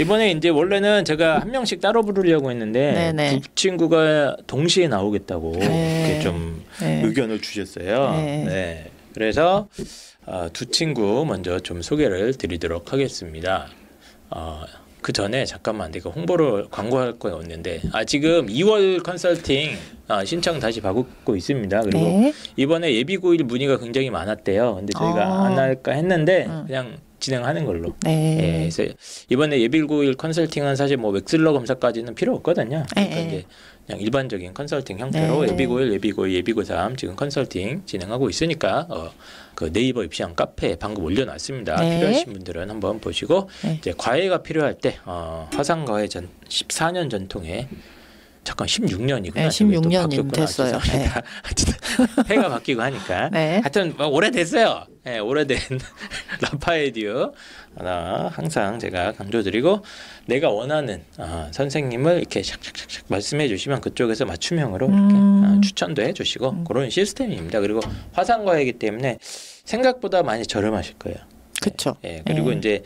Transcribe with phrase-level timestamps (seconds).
[0.00, 3.40] 이번에 이제 원래는 제가 한 명씩 따로 부르려고 했는데 네네.
[3.40, 6.06] 두 친구가 동시에 나오겠다고 네.
[6.08, 7.02] 이렇게 좀 네.
[7.04, 8.12] 의견을 주셨어요.
[8.12, 8.44] 네.
[8.46, 8.90] 네.
[9.12, 9.68] 그래서
[10.26, 13.68] 어, 두 친구 먼저 좀 소개를 드리도록 하겠습니다.
[14.30, 14.62] 어,
[15.02, 19.76] 그 전에 잠깐만 내가 홍보를 광고할 거였는데 아 지금 2월 컨설팅
[20.08, 21.82] 아, 신청 다시 받고 있습니다.
[21.82, 22.32] 그리고 네.
[22.56, 24.76] 이번에 예비 고일 문의가 굉장히 많았대요.
[24.76, 25.46] 근데 저희가 아.
[25.46, 26.64] 안 할까 했는데 음.
[26.66, 27.94] 그냥 진행하는 걸로.
[28.06, 28.58] 예, 네.
[28.74, 28.92] 그래서
[29.28, 32.84] 이번에 예비고일 컨설팅은 사실 뭐 웩슬러 검사까지는 필요 없거든요.
[32.90, 33.26] 그러니까 네.
[33.26, 33.44] 이제
[33.86, 35.52] 그냥 일반적인 컨설팅 형태로 네.
[35.52, 39.10] 예비고일, 예비고일, 예비고3 지금 컨설팅 진행하고 있으니까 어,
[39.54, 41.76] 그 네이버 입시왕 카페에 방금 올려놨습니다.
[41.76, 41.98] 네.
[41.98, 43.76] 필요하신 분들은 한번 보시고 네.
[43.78, 47.68] 이제 과외가 필요할 때 어, 화상과외 전 14년 전통에
[48.44, 49.34] 잠깐 16년이구나.
[49.34, 50.78] 네, 16 년이 됐어요.
[52.28, 53.28] 해가 바뀌고 하니까.
[53.32, 53.60] 네.
[53.60, 54.86] 하여튼 뭐 오래됐어요.
[55.06, 55.58] 예, 오래된
[56.40, 57.32] 라파에듀
[57.76, 59.82] 하나 항상 제가 강조드리고
[60.26, 65.44] 내가 원하는 아, 선생님을 이렇게 샥샥샥샥 말씀해 주시면 그쪽에서 맞춤형으로 이렇게 음.
[65.44, 67.60] 아, 추천도 해주시고 그런 시스템입니다.
[67.60, 67.80] 그리고
[68.12, 69.18] 화상과이기 때문에
[69.64, 71.18] 생각보다 많이 저렴하실 거예요.
[71.60, 71.96] 그렇죠.
[72.04, 72.56] 예, 그리고 네.
[72.56, 72.82] 이제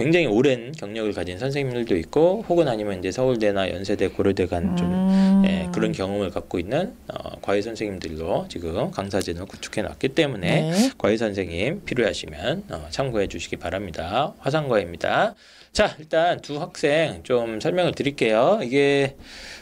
[0.00, 5.42] 굉장히 오랜 경력을 가진 선생님들도 있고 혹은 아니면 이제 서울대나 연세대 고려대 간좀 음.
[5.46, 10.90] 예, 그런 경험을 갖고 있는 어, 과외 선생님들로 지금 강사진을 구축해 놨기 때문에 네.
[10.96, 14.32] 과외 선생님 필요하시면 어, 참고해 주시기 바랍니다.
[14.38, 15.34] 화상과외입니다.
[15.72, 18.60] 자, 일단 두 학생 좀 설명을 드릴게요.
[18.62, 19.16] 이게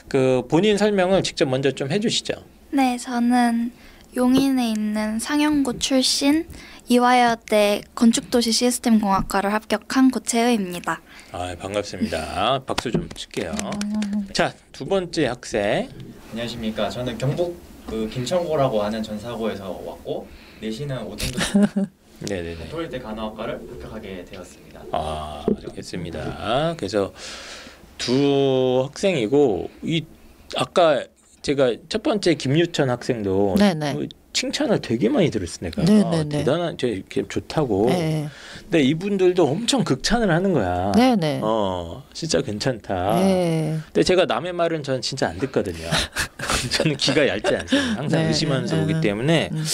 [0.07, 2.35] 그 본인 설명을 직접 먼저 좀 해주시죠.
[2.71, 3.73] 네, 저는
[4.17, 6.47] 용인에 있는 상영고 출신
[6.89, 11.03] 이화여대 건축도시 시스템 공학과를 합격한 고채의입니다.
[11.33, 12.63] 아, 반갑습니다.
[12.65, 13.53] 박수 좀 칠게요.
[13.53, 14.27] 음.
[14.33, 15.91] 자, 두 번째 학생.
[16.31, 16.89] 안녕하십니까.
[16.89, 20.27] 저는 경북 그 김천고라고 하는 전사고에서 왔고
[20.63, 21.89] 내신은 오등급
[22.21, 22.69] 네네네.
[22.71, 24.83] 토일대 간호학과를 합격하게 되었습니다.
[24.93, 26.75] 아, 알겠습니다.
[26.79, 27.13] 그래서
[27.99, 30.05] 두 학생이고 이
[30.57, 31.05] 아까
[31.43, 34.09] 제가 첫 번째 김유천 학생도 네네.
[34.39, 36.19] 뭐 칭찬을 되게 많이 들었어 내가 네네네.
[36.19, 37.87] 아, 대단한 저 이렇게 좋다고.
[37.89, 38.29] 네.
[38.63, 40.93] 근데 이분들도 엄청 극찬을 하는 거야.
[40.93, 41.41] 네네.
[41.43, 43.17] 어, 진짜 괜찮다.
[43.17, 43.79] 네.
[43.87, 45.89] 근데 제가 남의 말은 전 진짜 안 듣거든요.
[46.71, 48.01] 저는 귀가 얇지 않습니다.
[48.01, 48.29] 항상 네.
[48.29, 48.83] 의심하면서 네.
[48.83, 49.65] 오기 때문에 음.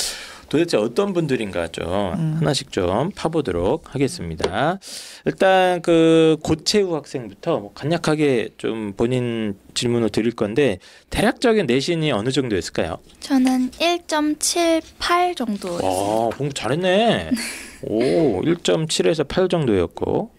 [0.54, 2.36] 도대체 어떤 분들인가 좀 음.
[2.38, 4.78] 하나씩 좀 파보도록 하겠습니다.
[5.24, 10.78] 일단 그 고채우 학생부터 뭐 간략하게 좀 본인 질문을 드릴 건데
[11.10, 12.98] 대략적인 내신이 어느 정도였을까요?
[13.18, 15.72] 저는 1.78 정도.
[15.74, 17.32] 와 공부 잘했네.
[17.82, 20.30] 오 1.7에서 8 정도였고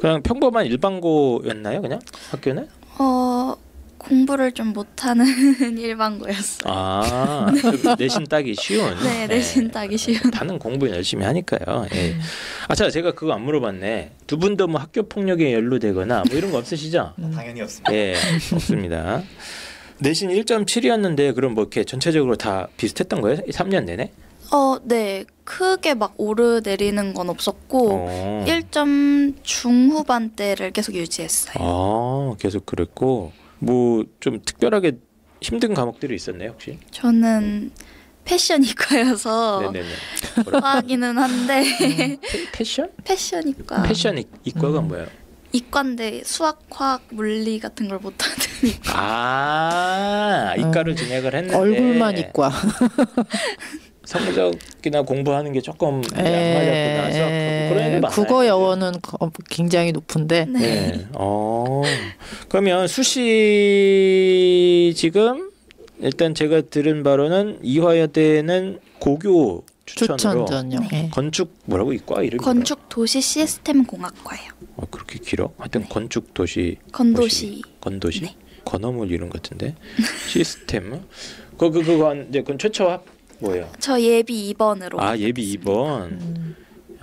[0.00, 1.82] 그냥 평범한 일반고였나요?
[1.82, 2.68] 그냥 학교는?
[2.98, 3.54] 어,
[4.02, 5.24] 공부를 좀 못하는
[5.78, 6.72] 일반고였어요.
[6.72, 7.52] 아
[7.98, 8.94] 내신 따기 쉬운.
[9.02, 10.18] 네, 내신 따기 쉬운.
[10.30, 11.86] 다는 공부 열심히 하니까요.
[11.94, 12.16] 예.
[12.68, 14.12] 아자 제가 그거 안 물어봤네.
[14.26, 17.14] 두 분도 뭐 학교 폭력에 연루되거나 뭐 이런 거 없으시죠?
[17.18, 17.30] 음.
[17.34, 17.94] 당연히 없습니다.
[17.94, 18.14] 예,
[18.52, 19.22] 없습니다.
[19.98, 23.38] 내신 1.7이었는데 그럼 뭐 이렇게 전체적으로 다 비슷했던 거예요?
[23.50, 24.10] 3년 내내?
[24.52, 25.24] 어, 네.
[25.44, 28.44] 크게 막 오르내리는 건 없었고 어.
[28.46, 31.54] 1점 중후반대를 계속 유지했어요.
[31.58, 34.92] 아, 계속 그랬고 뭐 좀 특별하게
[35.40, 36.78] 힘든 과목들이 있었나요, 혹시?
[36.90, 37.70] 저는
[38.24, 39.94] 패션 이과여서 네네네.
[40.44, 42.18] 뭐라- 과하기는 한데 패-
[42.52, 42.90] 패션?
[43.04, 44.88] 패션 이과 패션 이- 이과가 음.
[44.88, 45.06] 뭐예요?
[45.52, 48.40] 이과인데 수학, 화학, 물리 같은 걸 못하니까
[48.96, 52.50] 아, 이과를 진행을 했는데 얼굴만 이과.
[54.04, 57.12] 성적이나 공부하는 게 조금 안 에, 맞았구나.
[57.12, 57.22] 수
[57.74, 57.96] 많아요.
[57.96, 58.00] 예.
[58.10, 60.44] 국어 영어는 거- 굉장히 높은데.
[60.46, 60.58] 네.
[60.60, 61.06] 네.
[61.14, 61.82] 어.
[62.48, 62.86] 그러면
[63.62, 65.50] 수시 지금
[66.00, 70.88] 일단 제가 들은 바로는 이화여대는 고교 추천으로 추천 전형.
[70.90, 71.04] 네.
[71.04, 71.08] 예.
[71.10, 74.50] 건축 뭐라고 이과 이름이 건축 도시 시스템 공학과예요.
[74.76, 75.50] 어, 그렇게 길어?
[75.58, 75.88] 하여튼 네.
[75.88, 77.62] 건축 도시 건도시.
[77.80, 78.36] 건도시 네.
[78.64, 79.74] 건어물 이름 같은데
[80.28, 81.00] 시스템
[81.58, 83.04] 그그 그거 이제 그건 최초 합
[83.40, 83.68] 뭐예요?
[83.80, 84.98] 저 예비 2번으로.
[85.00, 86.02] 아 예비 2번.
[86.12, 86.56] 음.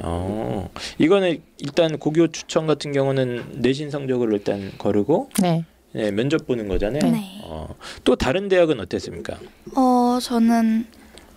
[0.04, 5.66] 어 이거는 일단 고교 추천 같은 경우는 내신 성적을 일단 거르고 네.
[5.92, 7.12] 네, 면접 보는 거잖아요.
[7.12, 7.42] 네.
[7.44, 9.38] 어, 또 다른 대학은 어땠습니까?
[9.76, 10.86] 어, 저는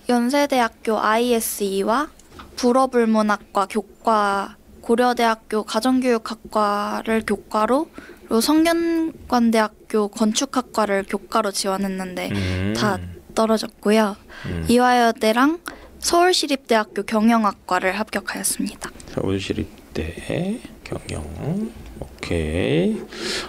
[0.09, 2.11] 연세대학교 ISE와
[2.57, 7.89] 불어불문학과 교과 고려대학교 가정교육학과를 교과로
[8.27, 12.99] 그리고 성균관대학교 건축학과를 교과로 지원했는데 음, 다
[13.35, 14.17] 떨어졌고요.
[14.47, 15.61] 음, 이화여대랑
[16.03, 18.91] 서울시립대학교 경영학과를 합격하였습니다.
[19.15, 21.71] 서울시립대 경영
[22.01, 23.01] 오케이.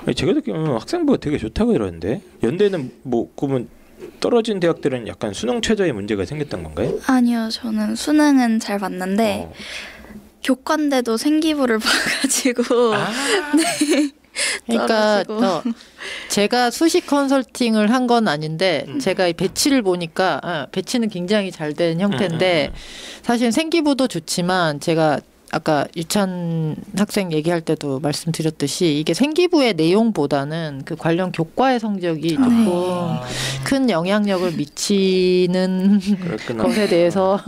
[0.05, 3.67] 아니, 제가 듣기로는 학생부가 되게 좋다고 들었는데 연대는 뭐 그러면
[4.19, 7.00] 떨어진 대학들은 약간 수능 최저의 문제가 생겼던 건가요?
[7.07, 9.53] 아니요, 저는 수능은 잘 봤는데 어.
[10.44, 13.11] 교과인데도 생기부를 봐가지고 아,
[14.65, 15.24] 그러니까.
[15.27, 15.63] 어,
[16.30, 19.00] 제가 수시 컨설팅을 한 건 아닌데 음.
[19.00, 22.75] 제가 이 배치를 보니까 아, 배치는 굉장히 잘 된 형태인데 음,
[23.21, 25.19] 사실 생기부도 좋지만 제가
[25.53, 32.35] 아까 유찬 학생 얘기할 때도 말씀드렸듯이 이게 생기부의 내용보다는 그 관련 교과의 성적이 네.
[32.35, 33.21] 조금 아,
[33.63, 36.63] 큰 영향력을 미치는 그렇구나.
[36.65, 37.39] 것에 대해서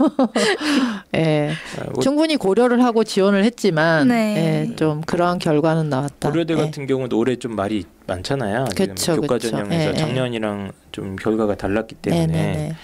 [1.16, 1.50] 예,
[1.80, 4.68] 아, 뭐 충분히 고려를 하고 지원을 했지만 네.
[4.70, 6.30] 예, 좀 그러한 결과는 나왔다.
[6.30, 6.58] 고려대 예.
[6.58, 8.66] 같은 경우도 올해 좀 말이 많잖아요.
[8.76, 9.50] 그쵸, 교과 그쵸.
[9.50, 9.94] 전형에서 예, 예.
[9.94, 12.76] 작년이랑 좀 결과가 달랐기 때문에 네네네.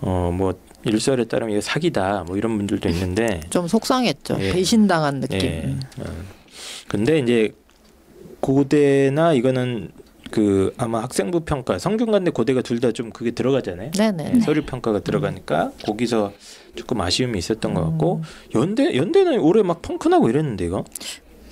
[0.00, 0.54] 어뭐
[0.84, 4.36] 일설에 따르면 이게 사기다 뭐 이런 분들도 있는데 좀 속상했죠.
[4.40, 4.52] 예.
[4.52, 5.40] 배신당한 느낌.
[5.40, 5.76] 예.
[6.00, 6.04] 어.
[6.88, 7.52] 근데 이제
[8.40, 9.90] 고대나 이거는
[10.30, 13.92] 그 아마 학생부 평가 성균관대 고대가 둘 다 좀 그게 들어가잖아요.
[13.92, 14.30] 네네.
[14.32, 16.32] 네, 서류 평가가 들어가니까 거기서
[16.74, 17.90] 조금 아쉬움이 있었던 것 음.
[17.90, 18.22] 같고
[18.54, 20.84] 연대 연대는 올해 막 펑크나고 이랬는데 이거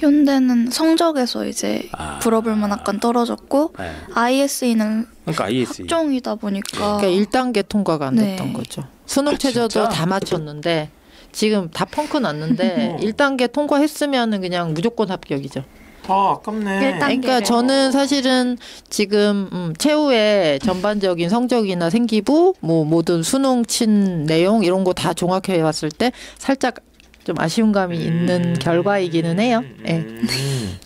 [0.03, 2.19] 현대는 성적에서 이제 아.
[2.19, 3.91] 불어불만 약간 떨어졌고 네.
[4.15, 8.53] ISE는 그러니까 IS 학종이다 보니까 그러니까 1단계 통과가 안 됐던 네.
[8.53, 8.85] 거죠.
[9.07, 9.89] 수능 아, 최저도 진짜?
[9.89, 10.91] 다 맞췄는데
[11.31, 15.63] 지금 다 펑크 났는데 1단계 통과했으면은 그냥 무조건 합격이죠.
[16.09, 16.99] 아 아깝네.
[16.99, 17.41] 그러니까.
[17.43, 18.59] 저는 사실은
[18.91, 25.63] 지금 음, 최후의 전반적인 성적이나 생기부 뭐 모든 수능 친 내용 이런 거 다 종합해
[25.63, 26.75] 봤을 때 살짝
[27.25, 29.63] 좀 아쉬운 감이 있는 결과이기는 해요.
[29.87, 29.93] 예.
[29.99, 30.79] 음.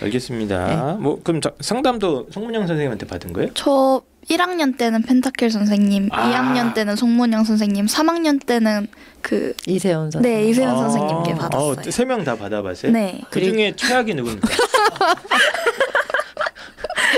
[0.00, 0.96] 알겠습니다.
[1.00, 3.50] 뭐 그럼 자, 상담도 송문영 선생님한테 받은 거예요?
[3.54, 4.00] 저
[4.30, 6.30] 1학년 때는 펜타킬 선생님, 아.
[6.30, 8.86] 2학년 때는 송문영 선생님, 3학년 때는
[9.20, 10.30] 그 이세훈 선생.
[10.32, 11.90] 네, 이세훈 아, 선생님께 받았어요.
[11.90, 12.92] 세명 다 받아봤어요?
[12.92, 13.20] 네.
[13.30, 14.48] 그 중에 최악이 누굽니까?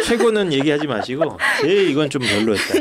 [0.07, 2.75] 최고는 얘기하지 마시고 제일 이건 좀 별로였다.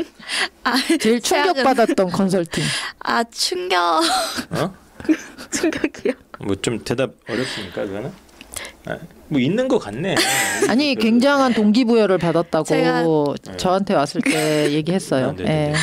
[0.64, 1.22] 아, 제일 최악은-
[1.54, 2.64] 충격 받았던 컨설팅.
[3.00, 4.02] 아 충격
[4.50, 4.74] 어?
[5.52, 6.12] 충격이요.
[6.40, 8.10] 뭐 좀 대답 어렵습니까 그거는?
[8.86, 8.98] 아,
[9.28, 10.14] 뭐 있는 것 같네.
[10.68, 15.28] 아니 굉장한 동기부여를 받았다고 제가- 저한테 왔을 때 얘기했어요.
[15.28, 15.68] 아, 네네네.
[15.70, 15.74] 예.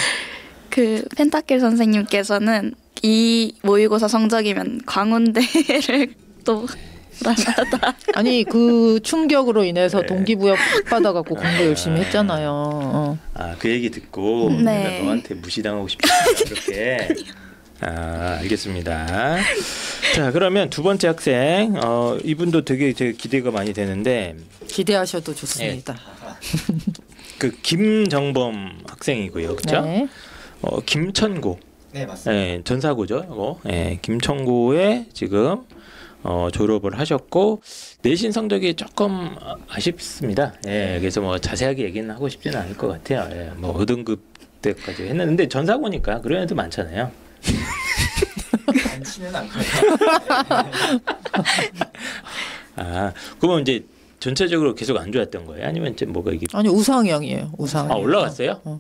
[0.70, 2.74] 그 펜타킬 선생님께서는
[3.04, 6.14] 이 모의고사 성적이면 광운대를
[6.46, 6.66] 또
[7.18, 7.96] 불안하다.
[8.16, 10.06] 아니 그 충격으로 인해서 네.
[10.08, 11.66] 동기부여 팍 받아갖고 공부 아.
[11.66, 12.50] 열심히 했잖아요.
[12.54, 13.18] 어.
[13.34, 14.84] 아그 얘기 듣고 네.
[14.84, 16.08] 내가 너한테 무시당하고 싶다
[16.46, 17.10] 그렇게.
[17.82, 19.38] 아 알겠습니다.
[20.16, 24.36] 자 그러면 두 번째 학생 어 이분도 되게 제 기대가 많이 되는데
[24.68, 25.98] 기대하셔도 좋습니다.
[27.40, 29.82] 그 김정범 학생이고요, 그렇죠?
[29.82, 30.08] 네.
[30.62, 31.60] 어 김천고,
[31.92, 32.40] 네 맞습니다.
[32.40, 33.60] 예, 전사고죠, 이거.
[33.68, 35.62] 예, 김천고에 지금
[36.24, 37.64] 어, 졸업을 하셨고
[38.04, 40.54] 내신 성적이 조금 아- 아쉽습니다.
[40.68, 43.28] 예, 그래서 뭐 자세하게 얘기는 하고 싶지는 않을 것 같아요.
[43.36, 44.20] 예, 뭐 5등급
[44.62, 47.12] 때까지 했는데 전사고니까 그런 애들 많잖아요.
[48.86, 49.52] 많지는 않고
[52.76, 53.86] 아, 그러면 이제
[54.20, 55.68] 전체적으로 계속 안 좋았던 거예요?
[55.68, 57.52] 아니면 이제 뭐가 이게 아니 우상형이에요.
[57.58, 57.92] 우상형.
[57.92, 58.62] 아 올라갔어요?
[58.64, 58.80] 어.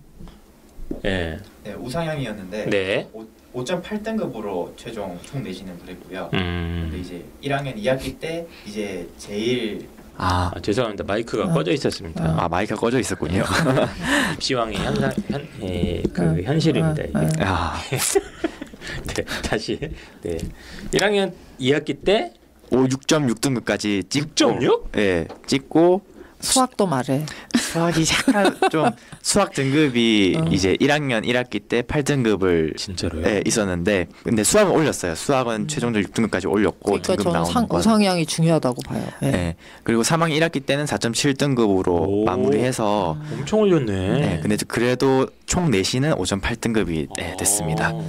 [1.06, 3.10] 예, 네, 우상향이었는데 네.
[3.54, 6.30] 5.8등급으로 최종 총 내신을 그랬고요.
[6.32, 9.88] 근데 음, 이제 1학년 2학기 때 이제 제일
[10.18, 11.04] 아, 아, 죄송합니다.
[11.06, 11.54] 마이크가 어.
[11.54, 12.36] 꺼져 있었습니다.
[12.38, 13.44] 아 마이크가 꺼져 있었군요.
[14.36, 17.02] 입시왕의 현상 현, 예, 그 어, 현실입니다.
[17.02, 17.18] 어, 이게.
[17.18, 17.30] 어.
[17.48, 17.76] 아,
[19.16, 19.80] 네, 다시
[20.22, 20.38] 네
[20.94, 22.34] 1학년 2학기 때
[22.72, 24.98] 5 6.6등급까지 찍고 6.6?
[24.98, 26.02] 예, 찍고
[26.42, 27.26] 수학도 말해.
[27.58, 28.90] 수학이 약간 좀
[29.22, 30.46] 수학 등급이 어.
[30.52, 33.26] 이제 1학년 1학기 때 8등급을 진짜로요?
[33.28, 35.16] 예, 있었는데 근데 수학은 올렸어요.
[35.16, 37.80] 수학은 최종적으로 6등급까지 올렸고 그러니까 등급 저는 나오는 상, 건.
[37.80, 39.08] 우상향이 중요하다고 봐요.
[39.24, 39.28] 예.
[39.28, 39.56] 예.
[39.84, 42.26] 그리고 3학년 1학기 때는 4.7등급으로 오.
[42.26, 44.20] 마무리해서 엄청 올렸네.
[44.20, 47.92] 네, 근데 그래도 총 내신은 5.8등급이 네, 됐습니다.
[47.94, 48.06] 어.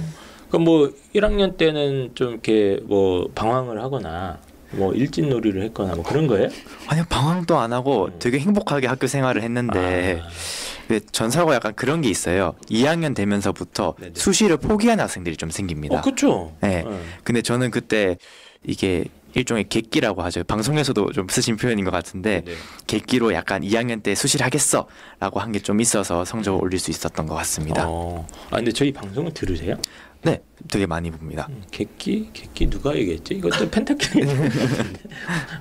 [0.53, 4.37] 그럼 뭐 1학년 때는 좀 이렇게 뭐 방황을 하거나
[4.69, 6.47] 뭐 일진놀이를 했거나 뭐 그런 거예요?
[6.85, 12.53] 아니요 방황도 안 하고 되게 행복하게 학교 생활을 했는데 아, 전사고 약간 그런 게 있어요.
[12.69, 14.11] 2학년 되면서부터 네네.
[14.15, 15.97] 수시를 포기하는 학생들이 좀 생깁니다.
[15.97, 16.53] 어, 그렇죠.
[16.61, 16.85] 네.
[17.23, 18.17] 근데 저는 그때
[18.63, 19.05] 이게
[19.35, 20.43] 일종의 객기라고 하죠.
[20.43, 22.53] 방송에서도 좀 쓰신 표현인 것 같은데 네.
[22.85, 27.33] 객기로 약간 2학년 때 수시를 하겠어라고 한 게 좀 있어서 성적을 올릴 수 있었던 것
[27.33, 27.85] 같습니다.
[27.87, 28.27] 어.
[28.51, 29.75] 아 근데 저희 방송을 들으세요?
[30.23, 31.47] 네, 되게 많이 봅니다.
[31.49, 33.35] 음, 객기 객기 누가 얘기했지?
[33.35, 34.25] 이것도 펜타킬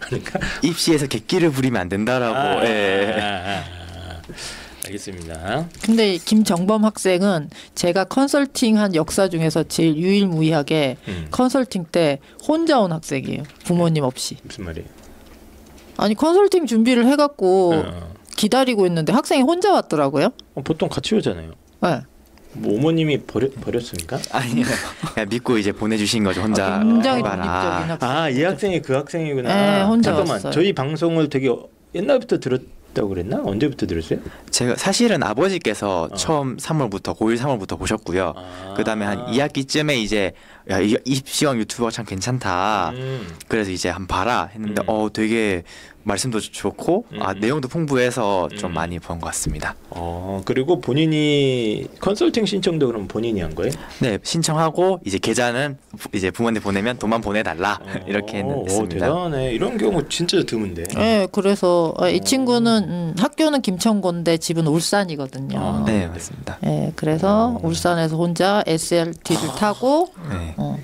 [0.01, 2.37] 그러니까 입시에서 객기를 부리면 안 된다라고.
[2.37, 3.17] 아, 예.
[3.19, 4.23] 아, 아, 아.
[4.87, 5.69] 알겠습니다.
[5.83, 13.43] 근데 김정범 학생은 제가 컨설팅한 역사 중에서 제일 유일무이하게 음, 컨설팅 때 혼자 온 학생이에요.
[13.65, 14.37] 부모님 없이.
[14.43, 14.89] 무슨 말이에요?
[15.97, 18.13] 아니 컨설팅 준비를 해갖고 어.
[18.37, 20.31] 기다리고 있는데 학생이 혼자 왔더라고요.
[20.55, 21.53] 어, 보통 같이 오잖아요.
[21.83, 22.01] 네.
[22.55, 24.19] 뭐 어머님이 버려, 버렸습니까?
[24.33, 24.65] 아니요.
[25.15, 26.43] 그냥 믿고 이제 보내주신 거죠.
[26.43, 27.87] 혼자 아, 굉장히 해봐라.
[27.89, 28.09] 독립적인.
[28.17, 29.49] 아, 이 학생이 그 학생이구나.
[29.79, 30.35] 네, 혼자 잠깐만.
[30.35, 30.53] 왔어요.
[30.53, 31.49] 저희 방송을 되게
[31.95, 33.41] 옛날부터 들었다고 그랬나?
[33.45, 34.19] 언제부터 들었어요?
[34.51, 36.15] 제가 사실은 아버지께서 어.
[36.15, 38.35] 처음 3월부터 고1 3월부터 보셨고요.
[38.37, 38.75] 아.
[38.77, 40.33] 그다음에 한 2학기쯤에 이제
[40.71, 42.91] 야, 이- 입시왕 유튜버가 참 괜찮다.
[42.95, 43.27] 음.
[43.49, 44.87] 그래서 이제 한번 봐라 했는데 음.
[44.89, 45.65] 어 되게
[46.05, 47.41] 말씀도 좋고 아 음.
[47.41, 48.75] 내용도 풍부해서 좀 음.
[48.75, 49.75] 많이 본 것 같습니다.
[49.91, 53.71] 어 그리고 본인이 컨설팅 신청도 그럼 본인이 한 거예요?
[54.01, 58.95] 네 신청하고 이제 계좌는 부- 이제 부모한테 보내면 돈만 보내달라 이렇게 어, 했습니다.
[59.07, 59.53] 대단하네.
[59.53, 60.85] 이런 경우 진짜 드문데.
[60.97, 65.59] 네, 그래서 아, 이 친구는 음, 학교는 김천고인데 집은 울산이거든요.
[65.59, 65.85] 아.
[65.87, 66.59] 네 맞습니다.
[66.63, 67.61] 네, 그래서 어.
[67.63, 70.55] 울산에서 혼자 SLT를 타고 네.
[70.57, 70.79] 어,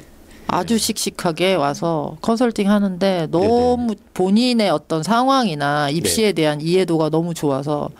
[0.48, 7.90] 아주 씩씩하게 와서 컨설팅 하는데 너무 본인의 어떤 상황이나 입시에 대한 이해도가 너무 좋아서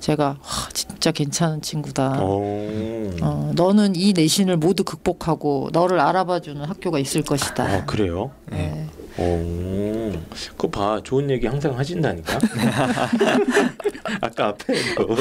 [0.00, 2.18] 제가 와, 진짜 괜찮은 친구다.
[2.20, 3.10] 어.
[3.22, 7.64] 어, 너는 이 내신을 모두 극복하고 너를 알아봐주는 학교가 있을 것이다.
[7.64, 8.30] 아 그래요?
[8.50, 8.86] 네.
[9.20, 10.12] 오,
[10.56, 11.00] 그거 봐.
[11.04, 12.38] 좋은 얘기 항상 하신다니까.
[14.22, 15.16] 아까 앞에 뭐.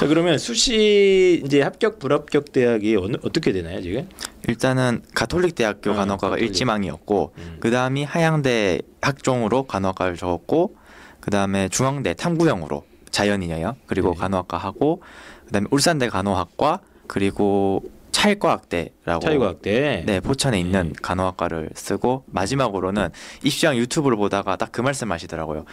[0.00, 4.08] 자 그러면 수시 이제 합격 불합격 대학이 어느 어떻게 되나요 지금?
[4.48, 6.48] 일단은 가톨릭 대학교 아, 간호학과가 가톨릭.
[6.48, 7.56] 일지망이었고 음.
[7.60, 10.76] 그 다음이 하양대 학종으로 간호학과를 적었고
[11.20, 13.76] 그 다음에 중앙대 탐구형으로 자연이에요.
[13.86, 14.16] 그리고 네.
[14.16, 15.02] 간호학과 하고
[15.46, 17.82] 그 다음에 울산대 간호학과 그리고
[18.16, 20.02] 차일과학대라고 차이과학대.
[20.06, 20.92] 네 포천에 있는 네.
[21.02, 23.10] 간호학과를 쓰고 마지막으로는
[23.42, 25.64] 입시왕 유튜브를 보다가 딱 그 말씀 하시더라고요.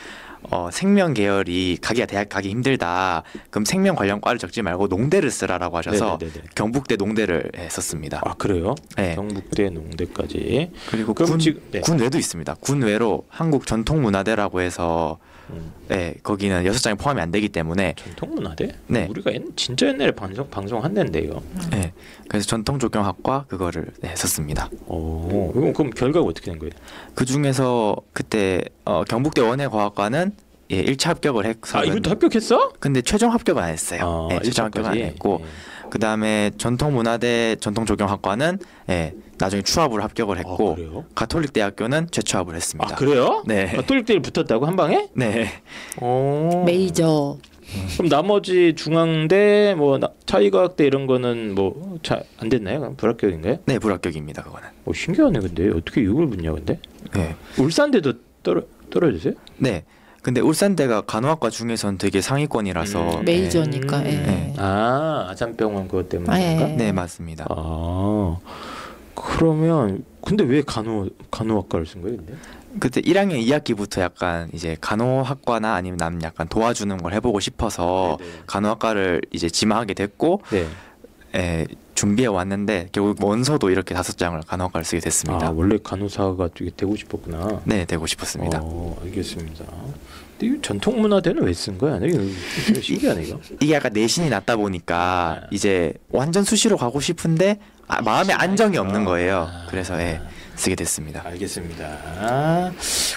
[0.44, 3.24] 어, 생명 계열이 가기가 대학 가기 힘들다.
[3.50, 6.48] 그럼 생명 관련 과를 적지 말고 농대를 쓰라라고 하셔서 네네네네.
[6.56, 8.22] 경북대 농대를 했었습니다.
[8.24, 8.76] 아 그래요?
[8.96, 9.16] 네.
[9.16, 10.72] 경북대 농대까지.
[10.90, 11.82] 그리고 군, 지금- 네.
[11.82, 12.56] 군 외도 있습니다.
[12.62, 15.18] 군 외로 한국 전통문화대라고 해서
[15.50, 15.72] 음.
[15.88, 18.74] 네, 거기는 여섯 장이 포함이 안 되기 때문에 전통 문화대?
[18.88, 19.08] 네.
[19.10, 21.42] 우리가 옛, 진짜 옛날에 방송 방송한다는데 이거.
[21.72, 21.94] 네,
[22.28, 24.70] 그래서 전통 조경학과 그거를 네, 했었습니다.
[24.88, 26.72] 오, 그럼, 그럼 결과가 어떻게 된 거예요?
[27.14, 30.32] 그 중에서 그때 어, 경북대 원예과학과는
[30.72, 32.74] 예, 1차 합격을 해서 아 이것도 합격했어?
[32.80, 34.28] 근데 최종 합격은 안 했어요.
[34.32, 34.98] 아, 네, 최종 합격은 안?
[34.98, 35.46] 했고 네.
[35.90, 38.58] 그 다음에 전통 문화대 전통 조경학과는
[38.90, 41.06] 예, 나중에 추합을 합격을 아, 했고 그래요?
[41.16, 42.94] 가톨릭 대학교는 재추합을 했습니다.
[42.94, 43.44] 아 그래요?
[43.46, 43.68] 네.
[43.68, 45.08] 가톨릭 대를 붙었다고 한 방에?
[45.14, 45.50] 네.
[46.02, 46.64] 오.
[46.66, 47.38] 메이저
[47.98, 51.74] 그럼 나머지 중앙대 뭐 나- 차이과학대 이런 거는 뭐
[52.40, 52.80] 안 됐나요?
[52.82, 53.58] 그럼 불합격인가요?
[53.66, 54.44] 네, 불합격입니다.
[54.44, 54.68] 그거는.
[54.86, 56.80] 오 신기하네 근데 어떻게 이걸 붙냐 근데
[57.14, 57.36] 네.
[57.58, 58.14] 울산대도
[58.44, 59.34] 떨어 떨어졌어요?
[59.58, 59.84] 네.
[60.22, 63.26] 근데 울산대가 간호학과 중에선 되게 상위권이라서 음.
[63.26, 64.00] 메이저니까.
[64.00, 64.06] 음.
[64.06, 64.10] 예.
[64.12, 64.54] 네.
[64.58, 66.40] 아 아산병원 그것 아, 때문인가?
[66.72, 66.76] 예.
[66.76, 67.46] 네, 맞습니다.
[67.50, 68.38] 아
[69.24, 72.34] 그러면 근데 왜 간호 간호학과를 쓴 거예요 근데?
[72.80, 78.32] 그때 1학년 2학기부터 약간 이제 간호학과나 아니면 남 약간 도와주는 걸 해보고 싶어서 네네.
[78.48, 80.68] 간호학과를 이제 지망하게 됐고 네.
[81.36, 85.48] 에, 준비해 왔는데 결국 원서도 이렇게 다섯 장을 간호학과를 쓰게 됐습니다.
[85.48, 87.62] 아 원래 간호사가 되게 되고 싶었구나.
[87.66, 88.60] 네, 되고 싶었습니다.
[88.62, 89.66] 어, 알겠습니다.
[90.40, 91.98] 근데 이 전통 문화대는 왜 쓴 거야?
[91.98, 92.20] 이거
[92.82, 93.40] 신기하네 이거.
[93.62, 95.48] 이게 약간 내신이 낮다 보니까 아.
[95.52, 99.50] 이제 완전 수시로 가고 싶은데 아, 마음에 안정이 없는 거예요.
[99.52, 99.68] 아.
[99.70, 100.22] 그래서 예,
[100.56, 101.22] 쓰게 됐습니다.
[101.26, 102.72] 알겠습니다.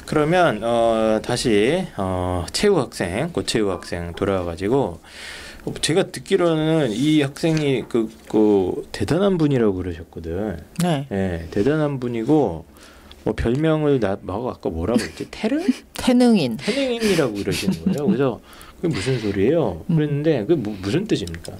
[0.07, 5.01] 그러면 어, 다시 어, 최우 학생, 고최우 학생 돌아와가지고
[5.65, 10.59] 어, 제가 듣기로는 이 학생이 그, 그 대단한 분이라고 그러셨거든.
[10.83, 11.07] 네.
[11.13, 12.65] 예, 대단한 분이고
[13.25, 15.27] 뭐 별명을 나뭐 아까 뭐라고 했지?
[15.31, 15.65] 테르?
[15.95, 16.57] 태능인.
[16.59, 18.07] 태능인이라고 그러시는 거예요.
[18.07, 18.41] 그래서
[18.77, 19.85] 그게 무슨 소리예요?
[19.89, 21.53] 그랬는데 그게 무, 무슨 뜻입니까?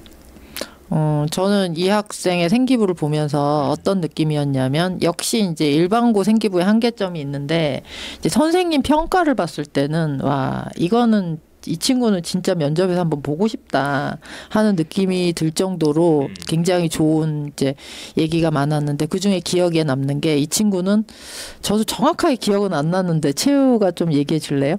[0.89, 7.83] 어, 저는 이 학생의 생기부를 보면서 어떤 느낌이었냐면 역시 이제 일반고 생기부의 한계점이 있는데
[8.19, 14.19] 이제 선생님 평가를 봤을 때는 와 이거는 이 친구는 진짜 면접에서 한번 보고 싶다
[14.51, 16.35] 하는 느낌이 들 정도로 음.
[16.47, 17.75] 굉장히 좋은 이제
[18.17, 21.05] 얘기가 많았는데 그 중에 기억에 남는 게 이 친구는
[21.63, 24.77] 저도 정확하게 기억은 안 나는데 최우가 좀 얘기해 줄래요?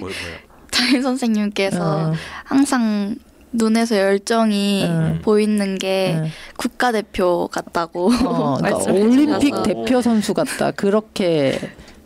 [0.00, 0.14] 뭐, 뭐요?
[0.72, 2.12] 담임 선생님께서 어,
[2.44, 3.16] 항상
[3.56, 5.18] 눈에서 열정이 음.
[5.22, 6.26] 보이는 게 음.
[6.56, 11.58] 국가대표 같다고 어, 그러니까 올림픽 주셔서 대표 선수 같다 그렇게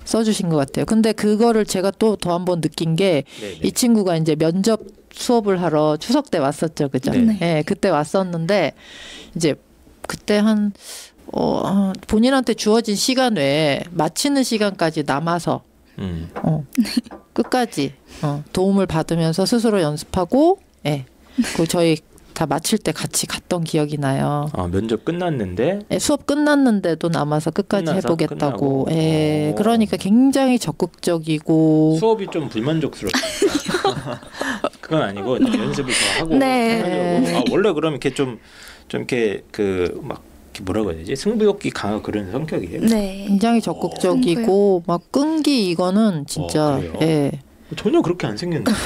[0.04, 0.85] 써주신 것 같아요.
[0.87, 3.23] 근데 그거를 제가 또 더 한 번 느낀 게이
[3.62, 4.80] 네, 친구가 이제 면접
[5.12, 7.11] 수업을 하러 추석 때 왔었죠, 그죠?
[7.12, 7.38] 네.
[7.42, 8.73] 예, 그때 왔었는데
[9.37, 9.54] 이제
[10.07, 10.73] 그때 한
[11.33, 15.62] 어, 어, 본인한테 주어진 시간 외에 마치는 시간까지 남아서
[15.99, 16.28] 음.
[16.42, 16.64] 어,
[17.33, 21.04] 끝까지 어, 도움을 받으면서 스스로 연습하고, 예,
[21.56, 21.96] 그 저희
[22.40, 24.49] 다 마칠 때 같이 갔던 기억이 나요.
[24.54, 28.08] 아 면접 끝났는데 예, 수업 끝났는데도 남아서 끝까지 끝나서?
[28.08, 28.37] 해보겠다고.
[28.38, 28.87] 끝나고?
[28.92, 29.54] 예, 오.
[29.56, 31.99] 그러니까 굉장히 적극적이고.
[32.00, 33.18] 수업이 좀 불만족스럽다.
[34.80, 36.80] 그건 아니고 연습을 더 하고 네.
[36.80, 37.38] 하려고.
[37.38, 38.40] 아, 원래 그럼 이렇게 좀좀
[38.94, 40.22] 이렇게 그막
[40.62, 42.80] 뭐라고 해야 되지 승부욕기 강하고 그런 성격이에요.
[42.87, 43.26] 네.
[43.28, 46.99] 굉장히 적극적이고 막 끈기 이거는 진짜 어?
[47.02, 47.32] 예.
[47.76, 48.72] 전혀 그렇게 안 생겼는데.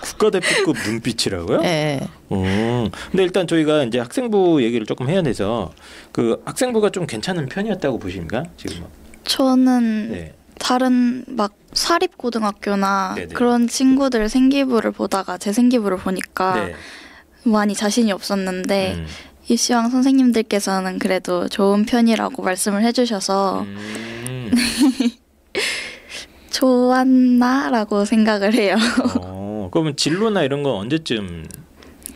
[0.00, 1.60] 국가대표급 눈빛이라고요?
[1.64, 2.00] 예.
[2.32, 2.90] 음.
[3.10, 5.72] 근데 일단 저희가 이제 학생부 얘기를 조금 해야 돼서
[6.12, 8.44] 그 학생부가 좀 괜찮은 편이었다고 보십니까?
[8.56, 8.90] 지금 뭐.
[9.24, 10.34] 저는 네.
[10.58, 13.34] 다른 막 사립 고등학교나 네네.
[13.34, 16.74] 그런 친구들 생기부를 보다가 제 생기부를 보니까 네.
[17.44, 19.06] 많이 자신이 없었는데 음.
[19.48, 24.50] 이시왕 선생님들께서는 그래도 좋은 편이라고 말씀을 해주셔서 음.
[26.54, 28.76] 좋았나라고 생각을 해요.
[29.20, 31.48] 어, 그러면 진로나 이런 건 언제쯤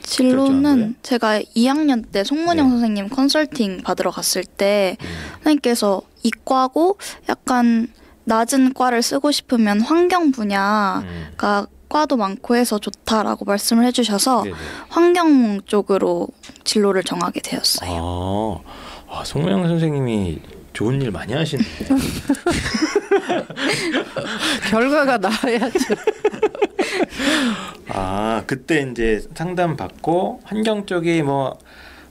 [0.03, 2.71] 진로는 제가 2학년 때 송문영 네.
[2.71, 5.07] 선생님 컨설팅 받으러 갔을 때 음.
[5.43, 6.97] 선생님께서 이과고
[7.29, 7.89] 약간
[8.25, 11.67] 낮은 과를 쓰고 싶으면 환경 분야가 음.
[11.89, 14.57] 과도 많고 해서 좋다라고 말씀을 해주셔서 네네.
[14.89, 16.29] 환경 쪽으로
[16.65, 17.91] 진로를 정하게 되었어요.
[17.91, 20.39] 아, 아 송명 선생님이
[20.79, 21.89] 좋은 일 많이 하시는데.
[24.71, 25.79] 결과가 나와야죠.
[27.89, 31.59] 아 그때 이제 상담 받고 환경 쪽이 뭐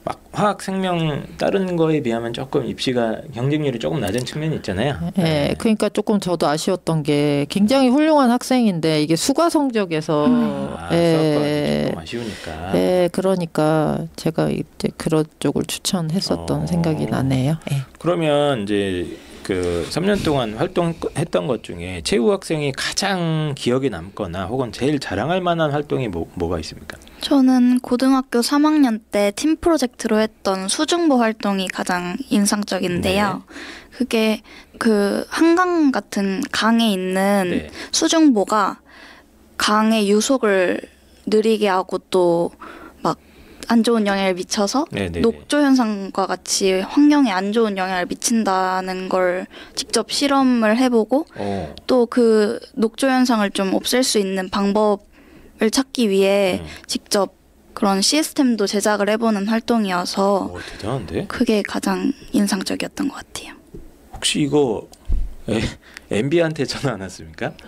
[0.07, 4.97] 막 화학 생명 다른 거에 비하면 조금 입시가 경쟁률이 조금 낮은 측면이 있잖아요.
[5.17, 12.77] 예, 그러니까 조금 저도 아쉬웠던 게 굉장히 훌륭한 학생인데 이게 수가 성적에서 아, 예, 아쉬우니까.
[12.77, 16.67] 예, 그러니까 제가 이제 그런 쪽을 추천했었던 어.
[16.67, 17.57] 생각이 나네요.
[17.71, 17.81] 예.
[17.99, 24.99] 그러면 이제 그 3년 동안 활동했던 것 중에 최우 학생이 가장 기억에 남거나 혹은 제일
[24.99, 26.97] 자랑할 만한 활동이 뭐, 뭐가 있습니까?
[27.21, 33.43] 저는 고등학교 3학년 때 팀 프로젝트로 했던 수중보 활동이 가장 인상적인데요.
[33.91, 34.41] 그게
[34.79, 37.69] 그 한강 같은 강에 있는 네.
[37.91, 38.81] 수중보가
[39.55, 40.81] 강의 유속을
[41.25, 42.57] 느리게 하고 또막
[43.67, 45.19] 안 좋은 영향을 미쳐서 네네.
[45.19, 51.75] 녹조 현상과 같이 환경에 안 좋은 영향을 미친다는 걸 직접 실험을 해보고 어.
[51.85, 56.67] 또그 녹조 현상을 좀 없앨 수 있는 방법을 찾기 위해 음.
[56.87, 57.35] 직접
[57.73, 61.27] 그런 시스템도 제작을 해보는 활동이어서 오, 대단한데?
[61.27, 63.53] 그게 가장 인상적이었던 것 같아요.
[64.13, 64.87] 혹시 이거
[65.47, 65.61] 에,
[66.09, 67.51] MB한테 전화 안 왔습니까?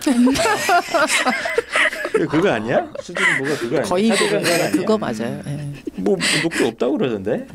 [2.28, 2.90] 그거 아니야?
[3.00, 3.82] 수준 뭐가 그거 아니야?
[3.88, 4.70] 거의 그거, 아니야?
[4.70, 5.42] 그거 맞아요.
[5.46, 5.70] 예.
[5.96, 7.46] 뭐 녹조 없다고 그러던데.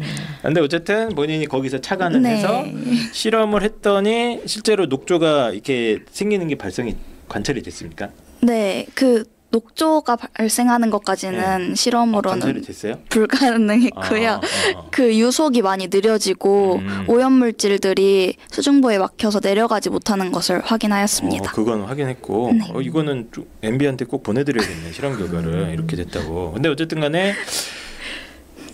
[0.41, 2.37] 근데 어쨌든 본인이 거기서 착안을 네.
[2.37, 2.63] 해서
[3.11, 6.95] 실험을 했더니 실제로 녹조가 이렇게 생기는 게 발생이
[7.27, 8.09] 관찰이 됐습니까?
[8.41, 11.75] 네, 그 녹조가 발생하는 것까지는 네.
[11.75, 12.99] 실험으로는 됐어요?
[13.09, 14.29] 불가능했고요.
[14.29, 14.39] 아, 아,
[14.77, 14.83] 아.
[14.91, 17.05] 그 유속이 많이 느려지고 음.
[17.07, 21.49] 오염 물질들이 수중보에 막혀서 내려가지 못하는 것을 확인하였습니다.
[21.49, 22.59] 어, 그건 확인했고 네.
[22.73, 26.51] 어, 이거는 좀 MB한테 꼭 보내드려야겠네 실험 결과를 이렇게 됐다고.
[26.53, 27.33] 근데 어쨌든 간에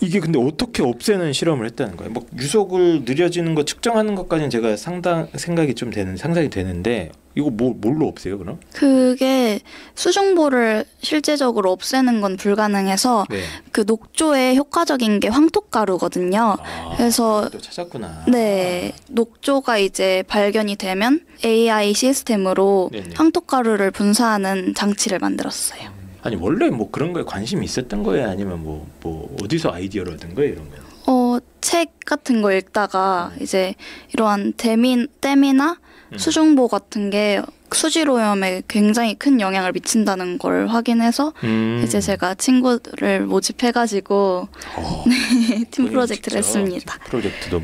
[0.02, 2.12] 이게 근데 어떻게 없애는 실험을 했다는 거예요.
[2.12, 7.74] 뭐 유속을 느려지는 거 측정하는 것까지는 제가 상당 생각이 좀 되는 상상이 되는데 이거 뭐
[7.78, 8.60] 뭘로 없애요 그럼?
[8.74, 9.60] 그게
[9.94, 13.44] 수중보를 실제적으로 없애는 건 불가능해서 네.
[13.72, 16.58] 그 녹조에 효과적인 게 황토가루거든요.
[16.60, 18.26] 아, 그래서 또 찾았구나.
[18.28, 23.12] 네, 녹조가 이제 발견이 되면 AI 시스템으로 네네.
[23.16, 26.01] 황토가루를 분사하는 장치를 만들었어요.
[26.24, 28.30] 아니 원래 뭐 그런 거에 관심이 있었던 거예요?
[28.30, 30.76] 아니면 뭐 뭐 어디서 아이디어를 얻은 거예요 이런 거?
[31.08, 33.74] 어, 책 같은 거 읽다가 이제
[34.14, 35.78] 이러한 댐이, 댐이나
[36.14, 36.18] 음.
[36.18, 37.42] 수중보 같은 게
[37.74, 41.82] 수질 오염에 굉장히 큰 영향을 미친다는 걸 확인해서 음.
[41.84, 45.04] 이제 제가 친구를 모집해가지고 어,
[45.72, 46.98] 팀 본인이 직접 직접 했습니다.
[47.06, 47.62] 프로젝트도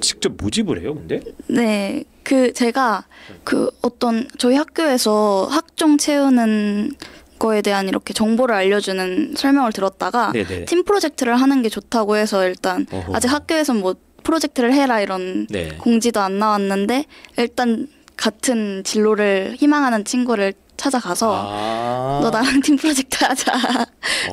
[0.00, 1.20] 직접 모집을 해요, 근데?
[1.48, 3.06] 네, 그 제가
[3.44, 6.92] 그 어떤 저희 학교에서 학종 채우는
[7.38, 10.64] 거에 대한 이렇게 정보를 알려주는 설명을 들었다가 네네.
[10.66, 13.14] 팀 프로젝트를 하는 게 좋다고 해서 일단 어허.
[13.14, 15.68] 아직 학교에선 뭐 프로젝트를 해라 이런 네.
[15.78, 17.04] 공지도 안 나왔는데
[17.38, 22.20] 일단 같은 진로를 희망하는 친구를 찾아가서 아.
[22.22, 23.52] 너 나랑 팀 프로젝트 하자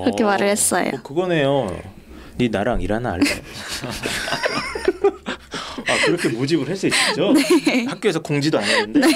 [0.04, 0.92] 그렇게 어, 말을 했어요.
[0.94, 1.78] 어, 그거네요.
[2.38, 3.24] 네 나랑 일하나 할래?
[5.88, 7.34] 아 그렇게 모집을 할수 있죠?
[7.34, 7.86] 네.
[7.86, 9.08] 학교에서 공지도 안 했는데.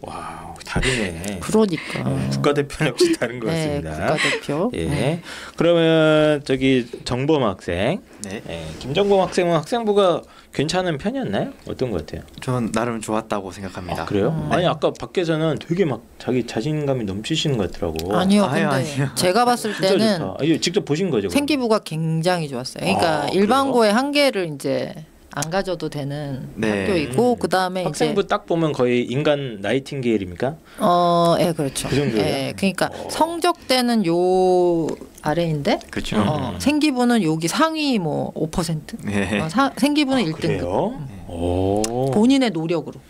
[0.00, 1.38] 와 다르네.
[1.40, 2.04] 그러니까.
[2.30, 3.90] 국가대표는 역시 다른 것 네, 같습니다.
[4.14, 4.70] 국가대표.
[4.74, 4.84] 예.
[4.86, 5.20] 네.
[5.56, 8.42] 그러면 저기 정범 학생, 네.
[8.48, 8.64] 예.
[8.78, 10.22] 김정범 학생은 학생부가
[10.54, 11.52] 괜찮은 편이었나요?
[11.68, 12.24] 어떤 것 같아요?
[12.40, 14.02] 전 나름 좋았다고 생각합니다.
[14.02, 14.28] 아, 그래요?
[14.28, 14.52] 음.
[14.52, 18.16] 아니 아까 밖에서는 되게 막 자기 자신감이 넘치시는 것 같더라고.
[18.16, 19.10] 아니요, 아유, 근데 아니요.
[19.14, 20.22] 제가 봤을 때는.
[20.22, 21.28] 아, 이거 직접 보신 거죠?
[21.28, 21.32] 그럼?
[21.38, 22.82] 생기부가 굉장히 좋았어요.
[22.84, 24.94] 그러니까 아, 일반고의 한계를 이제
[25.34, 26.80] 안 가져도 되는 네.
[26.86, 27.38] 학교이고 음.
[27.38, 30.56] 그 다음에 학생부 딱 보면 거의 인간 나이팅게일입니까?
[30.78, 31.88] 어, 예, 그렇죠.
[31.88, 32.24] 그 정도예요?
[32.24, 33.08] 예, 그러니까 어.
[33.10, 34.86] 성적대는 요
[35.22, 36.18] 아래인데 그렇죠.
[36.20, 36.60] 어, 음.
[36.60, 39.04] 생기부는 여기 상위 뭐 5%.
[39.04, 39.40] 네.
[39.40, 40.40] 어, 사, 생기부는 아, 1등급.
[40.40, 41.08] 그래요?
[41.28, 42.10] 오.
[42.12, 43.00] 본인의 노력으로.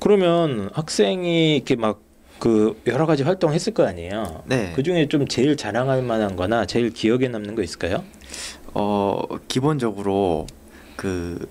[0.00, 4.42] 그러면 학생이 이렇게 막 그 여러 가지 활동했을 거 아니에요.
[4.46, 4.72] 네.
[4.74, 8.04] 그 중에 좀 제일 자랑할 만한거나 제일 기억에 남는 거 있을까요?
[8.74, 10.46] 어 기본적으로
[10.98, 11.48] 그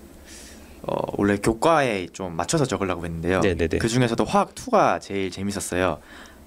[0.82, 3.40] 어, 원래 교과에 좀 맞춰서 적으려고 했는데요.
[3.40, 3.78] 네네네.
[3.78, 5.98] 그 중에서도 화학 2가 제일 재밌었어요.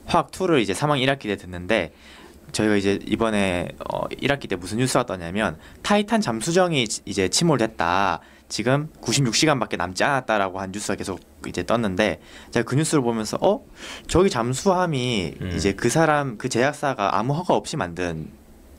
[0.06, 1.92] 화학 2를 이제 3학 1학기 때 듣는데
[2.54, 8.20] 저희가 이제 이번에 어 1학기 때 무슨 뉴스가 떴냐면 타이탄 잠수정이 지- 이제 침몰됐다.
[8.50, 12.20] 지금 96시간밖에 남지 않았다라고 한 뉴스가 계속 이제 떴는데
[12.52, 13.66] 제가 그 뉴스를 보면서 어
[14.08, 15.52] 저기 잠수함이 음.
[15.56, 18.30] 이제 그 사람 그 제작사가 아무 허가 없이 만든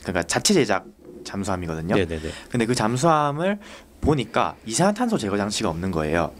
[0.02, 0.84] 그러니까 자체 제작
[1.24, 1.94] 잠수함이거든요.
[1.94, 2.20] 네네네.
[2.50, 3.58] 근데 그 잠수함을
[4.12, 6.32] 보니까 이산화탄소 제거 장치가 없는 거예요.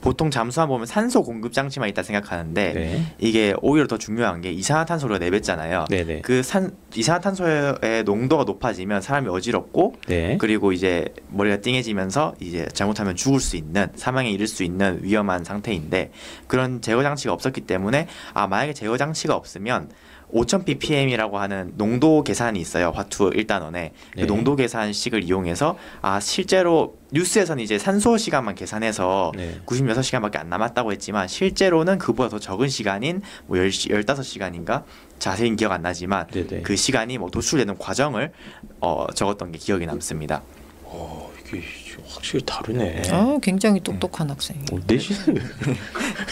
[0.00, 3.14] 보통 잠수함 보면 산소 공급 장치만 있다 생각하는데 네.
[3.20, 5.84] 이게 오히려 더 중요한 게 이산화탄소를 내뱉잖아요.
[5.88, 6.22] 네네.
[6.22, 10.38] 그 산 이산화탄소의 농도가 높아지면 사람이 어지럽고 네.
[10.40, 16.10] 그리고 이제 머리가 띵해지면서 이제 잘못하면 죽을 수 있는 사망에 이를 수 있는 위험한 상태인데
[16.48, 19.88] 그런 제거 장치가 없었기 때문에 아 만약에 제거 장치가 없으면
[20.32, 23.92] 5,000 ppm이라고 하는 농도 계산이 있어요 화투 1단원에 네.
[24.14, 29.60] 그 농도 계산식을 이용해서 아 실제로 뉴스에서는 이제 산소 시간만 계산해서 네.
[29.66, 34.84] 96시간밖에 안 남았다고 했지만 실제로는 그보다 더 적은 시간인 뭐 10시, 15시간인가
[35.18, 36.62] 자세히 기억 안 나지만 네네.
[36.62, 38.32] 그 시간이 뭐 도출되는 과정을
[38.80, 40.42] 어, 적었던 게 기억이 남습니다.
[40.84, 41.62] 어, 이게
[42.06, 43.02] 확실히 다르네.
[43.10, 44.60] 아, 굉장히 똑똑한 학생이.
[44.72, 45.34] 어, 내신은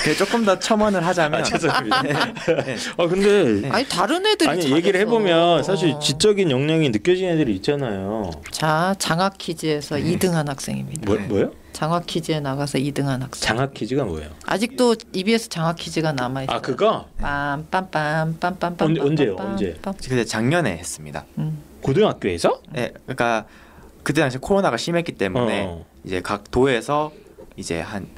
[0.05, 2.03] 그 조금 더 첨언을 하자면 아, 죄송합니다.
[2.03, 2.13] 네.
[2.97, 4.73] 아 근데 아니 다른 애들이 아니.
[4.73, 5.99] 얘기를 해보면 사실 어.
[5.99, 8.31] 지적인 역량이 느껴지는 애들이 있잖아요.
[8.51, 11.03] 자 장학 퀴즈에서 2등한 학생입니다.
[11.07, 11.27] 뭐 네.
[11.27, 11.53] 뭐요?
[11.73, 13.41] 장학 퀴즈에 나가서 2등한 학생.
[13.49, 14.31] 장학 퀴즈가 뭐예요?
[14.47, 16.57] 아직도 EBS 장학 퀴즈가 남아 있어요.
[16.57, 19.37] 아 그거 빰빰빰 빰빰빰 언제- 언제요?
[19.39, 19.77] 언제?
[20.09, 21.25] 근데 작년에 했습니다.
[21.39, 21.63] 음.
[21.83, 22.61] 고등학교에서?
[22.73, 23.47] 네, 그러니까
[24.03, 25.85] 그때 당시 코로나가 심했기 때문에 어.
[26.05, 27.13] 이제 각 도에서
[27.57, 28.09] 이제 한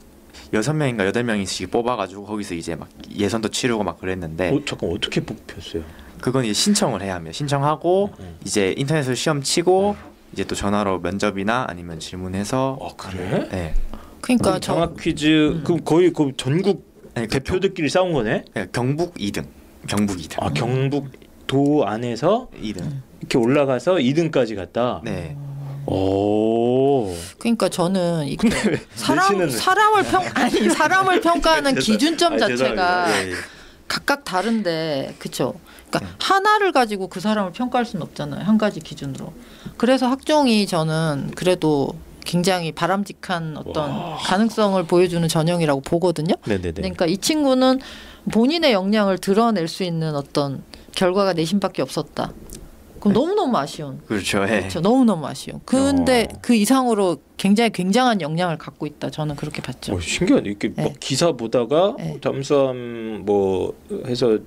[0.53, 5.21] 여섯 명인가 여덟 명씩 뽑아가지고 거기서 이제 막 예선도 치르고 막 그랬는데 어, 잠깐 어떻게
[5.21, 5.83] 뽑혔어요?
[6.21, 7.33] 그건 이제 신청을 해야 합니다.
[7.33, 8.37] 신청하고 음.
[8.45, 9.97] 이제 인터넷으로 시험 치고
[10.33, 13.49] 이제 또 전화로 면접이나 아니면 질문해서 어 그래?
[13.51, 13.75] 네.
[14.21, 18.45] 그러니까 장학 퀴즈 그럼 거의 그 전국 네, 그 대표들끼리 싸운 거네?
[18.45, 19.45] 경, 네, 경북 2등.
[19.87, 20.43] 경북 2등.
[20.43, 21.09] 아 경북
[21.47, 22.85] 도 안에서 2등.
[23.21, 25.01] 이렇게 올라가서 2등까지 갔다.
[25.05, 25.37] 네.
[25.87, 27.15] 오.
[27.39, 28.49] 그러니까 저는 이게
[28.95, 33.07] 사람 사람을 평 아니 사람을 평가하는 죄송- 기준점 아, 자체가.
[33.25, 33.35] 예, 예.
[33.89, 35.55] 각각 다른데 그쵸?
[35.91, 36.17] 그러니까 네.
[36.21, 39.33] 하나를 가지고 그 사람을 평가할 수는 없잖아요 한 가지 기준으로.
[39.77, 41.89] 그래서 학종이 저는 그래도
[42.25, 44.17] 굉장히 바람직한 어떤 와.
[44.17, 46.35] 가능성을 보여주는 전형이라고 보거든요.
[46.47, 46.73] 네네네.
[46.75, 47.81] 그러니까 이 친구는
[48.31, 50.63] 본인의 역량을 드러낼 수 있는 어떤
[50.95, 52.33] 결과가 내신밖에 없었다.
[53.03, 54.01] 그럼 너무 너무 아쉬운.
[54.07, 54.45] 그렇죠.
[54.45, 54.61] 예.
[54.61, 54.81] 그렇죠.
[54.81, 55.61] 너무 너무 아쉬운.
[55.65, 56.39] 근데 어.
[56.41, 59.11] 그 이상으로 굉장히 굉장한 역량을 갖고 있다.
[59.11, 59.95] 저는 그렇게 봤죠.
[59.95, 60.49] 어, 신기하네.
[60.49, 60.85] 이렇게 네.
[60.85, 62.19] 막 기사 보다가 네.
[62.23, 63.75] 잠수함 뭐
[64.07, 64.39] 해서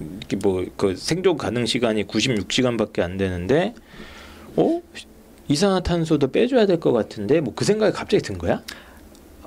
[0.00, 3.74] 이렇게 뭐 그 생존 가능 시간이 96시간밖에 안 되는데
[4.56, 4.80] 어
[5.48, 8.62] 이산화탄소도 빼줘야 될 것 같은데 뭐 그 생각이 갑자기 든 거야?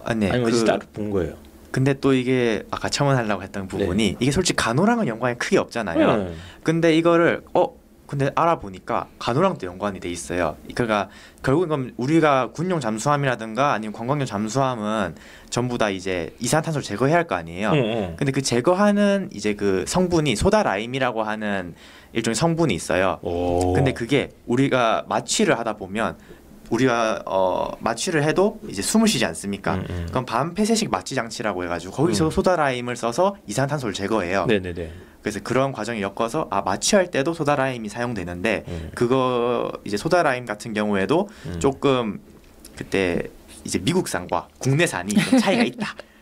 [0.04, 0.30] 아, 네.
[0.30, 1.34] 아니면 그, 따로 본 거예요?
[1.72, 6.18] 근데 또 이게 아까 첨언하려고 했던 부분이 이게 솔직히 간호랑은 연관이 크게 없잖아요.
[6.18, 6.34] 네.
[6.64, 7.74] 근데 이거를 어
[8.08, 10.58] 근데 알아보니까 간호랑도 연관이 돼 있어요.
[10.76, 11.10] 그러니까
[11.44, 15.16] 결국 이건 우리가 군용 잠수함이라든가 아니면 관광용 잠수함은
[15.50, 17.72] 전부 다 이제 이산화탄소를 제거해야 할 거 아니에요.
[17.72, 18.16] 응, 응.
[18.18, 21.74] 근데 그 제거하는 이제 그 성분이 소다 라임이라고 하는
[22.14, 23.18] 일종의 성분이 있어요.
[23.24, 23.74] 오.
[23.74, 26.18] 근데 그게 우리가 마취를 하다 보면
[26.70, 29.76] 우리가 어 마취를 해도 이제 숨을 쉬지 않습니까?
[29.76, 30.06] 음, 음.
[30.10, 32.32] 그럼 반폐쇄식 마취 장치라고 해가지고 거기서 음.
[32.32, 34.46] 소다 라임을 써서 이산탄소를 제거해요.
[34.46, 34.92] 네네네.
[35.26, 38.92] 그래서 그런 과정을 엮어서 아 마취할 때도 소다 라임이 사용되는데 음.
[38.94, 41.60] 그거 이제 소다 라임 같은 경우에도 음.
[41.60, 42.20] 조금
[42.78, 43.24] 그때
[43.64, 45.96] 이제 미국산과 국내산이 좀 차이가 있다.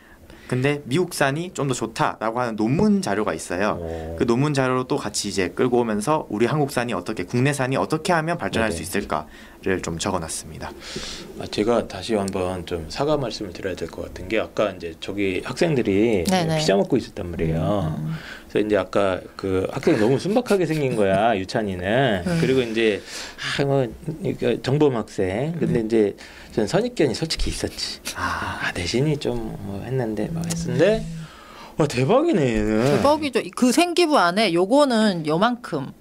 [0.54, 3.80] 근데 미국산이 좀 더 좋다라고 하는 논문 자료가 있어요.
[3.82, 4.16] 오.
[4.20, 8.70] 그 논문 자료로 또 같이 이제 끌고 오면서 우리 한국산이 어떻게 국내산이 어떻게 하면 발전할
[8.70, 8.76] 네네.
[8.78, 10.72] 수 있을까를 좀 적어놨습니다.
[11.40, 15.42] 아, 제가 다시 한번 좀 사과 말씀을 드려야 될 것 같은 게 아까 이제 저기
[15.46, 16.58] 학생들이 네네.
[16.60, 17.96] 피자 먹고 있었단 말이에요.
[17.98, 18.14] 음.
[18.50, 22.24] 그래서 이제 아까 그 학생이 너무 순박하게 생긴 거야 유찬이는.
[22.28, 22.38] 음.
[22.42, 23.02] 그리고 이제
[23.62, 23.88] 아뭐
[24.62, 25.54] 정범 학생.
[25.60, 26.16] 근데 이제
[26.54, 28.00] 전 선입견이 솔직히 있었지.
[28.16, 31.04] 아 내신이 좀뭐 했는데 막 했는데
[31.78, 32.86] 와 대박이네 얘는.
[32.98, 33.42] 대박이죠.
[33.56, 35.92] 그 생기부 안에 요거는 요만큼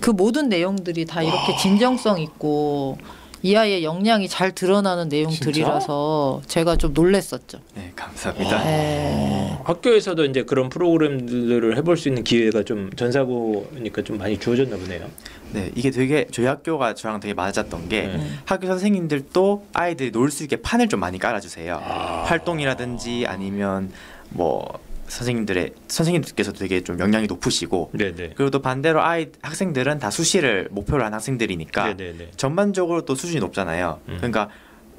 [0.00, 2.98] 그 모든 내용들이 다 이렇게 진정성 있고
[3.44, 7.58] 이 아이의 역량이 잘 드러나는 내용들이라서 제가 좀 놀랬었죠.
[7.74, 8.62] 네, 감사합니다.
[8.64, 9.58] 네.
[9.64, 15.06] 학교에서도 이제 그런 프로그램들을 해볼 수 있는 기회가 좀 전사고니까 좀 많이 주어졌나 보네요.
[15.52, 18.26] 네, 이게 되게 저희 학교가 저랑 되게 맞았던 게 네.
[18.44, 21.80] 학교 선생님들도 아이들이 놀 수 있게 판을 좀 많이 깔아주세요.
[21.84, 22.22] 아.
[22.26, 23.90] 활동이라든지 아니면
[24.30, 24.78] 뭐
[25.12, 28.32] 선생님들의 선생님들께서 되게 좀 역량이 높으시고 네네.
[28.34, 32.30] 그리고 또 반대로 아이 학생들은 다 수시를 목표로 한 학생들이니까 네네네.
[32.36, 34.00] 전반적으로 또 수준이 높잖아요.
[34.08, 34.16] 음.
[34.16, 34.48] 그러니까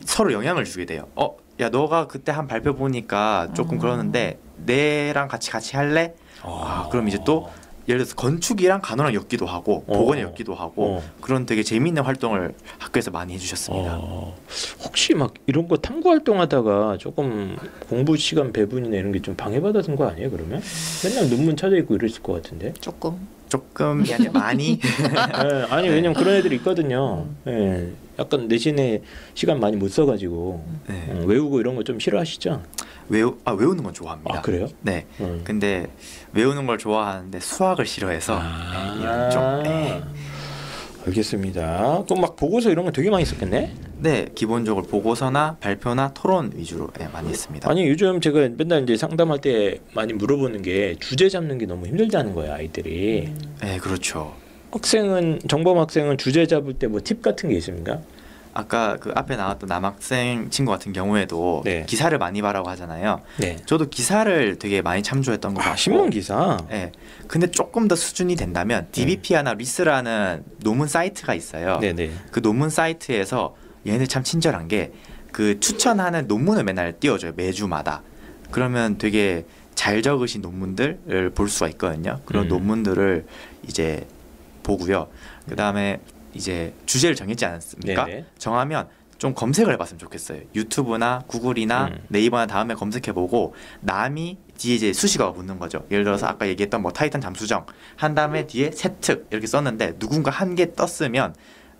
[0.06, 1.08] 서로 영향을 주게 돼요.
[1.16, 6.14] 어, 야 너가 그때 한 발표 보니까 조금 그러는데 내랑 같이 같이 할래?
[6.44, 7.50] 아, 그럼 이제 또
[7.88, 9.94] 예를 들어서 건축이랑 간호랑 엮기도 하고 어.
[9.98, 11.04] 보건이 엮기도 하고 어.
[11.22, 13.98] 그런 되게 재미있는 활동을 학교에서 많이 해주셨습니다.
[14.02, 14.38] 어,
[14.84, 17.58] 혹시 막 이런 거 탐구 활동하다가 조금
[17.90, 20.30] 공부 시간 배분이나 이런 게 좀 방해받았던 거 아니에요?
[20.32, 20.62] 그러면
[21.04, 22.74] 맨날 논문 찾아 있고 이랬을 것 같은데.
[22.82, 27.26] 조금 조금이 아니라 많이 예, 아니 왜냐면 그런 애들이 있거든요.
[27.48, 29.02] 예, 약간 내신에
[29.34, 31.08] 시간 많이 못 써가지고 네.
[31.12, 32.62] 음, 외우고 이런 거 좀 싫어하시죠?
[33.10, 34.38] 외우 아 외우는 건 좋아합니다.
[34.38, 34.68] 아 그래요?
[34.82, 35.06] 네.
[35.20, 35.42] 음.
[35.44, 35.88] 근데
[36.34, 40.04] 외우는 걸 좋아하는데 수학을 싫어해서 아, 네, 이런 좀 네.
[41.06, 42.04] 알겠습니다.
[42.08, 43.74] 그럼 막 보고서 이런 거 되게 많이 썼겠네?
[44.00, 47.70] 네 기본적으로 보고서나 발표나 토론 위주로 네, 많이 했습니다.
[47.70, 52.34] 아니 요즘 제가 맨날 이제 상담할 때 많이 물어보는 게 주제 잡는 게 너무 힘들다는
[52.34, 53.34] 거예요 아이들이.
[53.62, 54.34] 네 그렇죠.
[54.72, 58.00] 학생은 정범 학생은 주제 잡을 때 뭐 팁 같은 게 있습니까?
[58.54, 61.86] 아까 그 앞에 나왔던 남학생 친구 같은 경우에도 네.
[61.88, 63.22] 기사를 많이 봐라고 하잖아요.
[63.38, 63.58] 네.
[63.66, 65.74] 저도 기사를 되게 많이 참조했던 것 같고.
[65.74, 66.58] 아, 신문 기사.
[66.70, 66.92] 네.
[67.28, 71.80] 근데 조금 더 수준이 된다면 DBP나 리스라는 논문 사이트가 있어요.
[71.80, 72.12] 네네.
[72.32, 74.92] 그 논문 사이트에서 얘네 참 친절한 게
[75.34, 78.04] 그 추천하는 논문을 맨날 띄워줘요 매주마다.
[78.52, 82.22] 그러면 되게 잘 적으신 논문들을 볼 수가 있거든요.
[82.26, 82.50] 그런 음.
[82.50, 83.26] 논문들을
[83.68, 84.06] 이제
[84.62, 85.08] 보고요.
[85.50, 86.00] 그 다음에
[86.34, 88.06] 이제 주제를 정했지 않았습니까?
[88.06, 88.26] 네네.
[88.38, 90.42] 정하면 좀 검색을 해봤으면 좋겠어요.
[90.54, 92.00] 유튜브나 구글이나 음.
[92.10, 95.86] 네이버나 다음에 검색해보고 남이 뒤에 이제 수식어가 붙는 거죠.
[95.92, 97.66] 예를 들어서 아까 얘기했던 뭐 타이탄 잠수정
[97.96, 101.36] 한 다음에 뒤에 세특 이렇게 썼는데 누군가 한 개 떴으면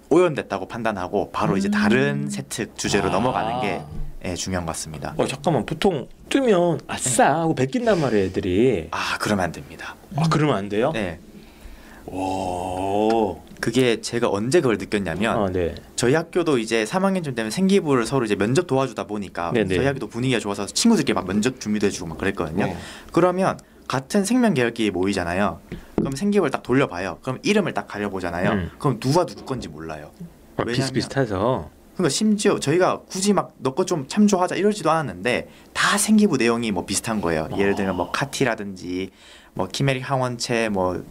[0.10, 3.12] 오염됐다고 판단하고 바로 이제 다른 세특 주제로 아.
[3.12, 3.82] 넘어가는 게
[4.26, 5.14] 예, 중요한 것 같습니다.
[5.18, 8.88] 어 잠깐만 보통 뜨면 아싸 하고 베낀단 말이에요 애들이.
[8.92, 9.96] 아 그러면 안 됩니다.
[10.16, 10.92] 아 그러면 안 돼요?
[10.94, 11.20] 네,
[12.08, 13.42] 오.
[13.60, 15.74] 그게 제가 언제 그걸 느꼈냐면 아 네.
[15.96, 19.74] 저희 학교도 이제 3학년쯤 되면 생기부를 서로 이제 면접 도와주다 보니까 네네.
[19.76, 22.66] 저희 학교도 분위기가 좋아서 친구들끼리 막 면접 준비도 해주고 막 그랬거든요.
[22.66, 22.78] 네.
[23.14, 25.62] 그러면 같은 생명 계열끼리 모이잖아요.
[25.96, 27.20] 그럼 생기부를 딱 돌려봐요.
[27.22, 28.52] 그럼 이름을 딱 가려보잖아요.
[28.52, 28.72] 음.
[28.78, 30.12] 그럼 누가 누구 건지 몰라요.
[30.58, 31.70] 아, 비슷비슷해서.
[31.94, 37.48] 그러니까 심지어 저희가 굳이 막너거좀 참조하자 이러지도 않았는데 다 생기부 내용이 뭐 비슷한 거예요.
[37.58, 39.12] 예를 들면 뭐 카티라든지
[39.54, 41.04] 뭐 키메릭 항원체 뭐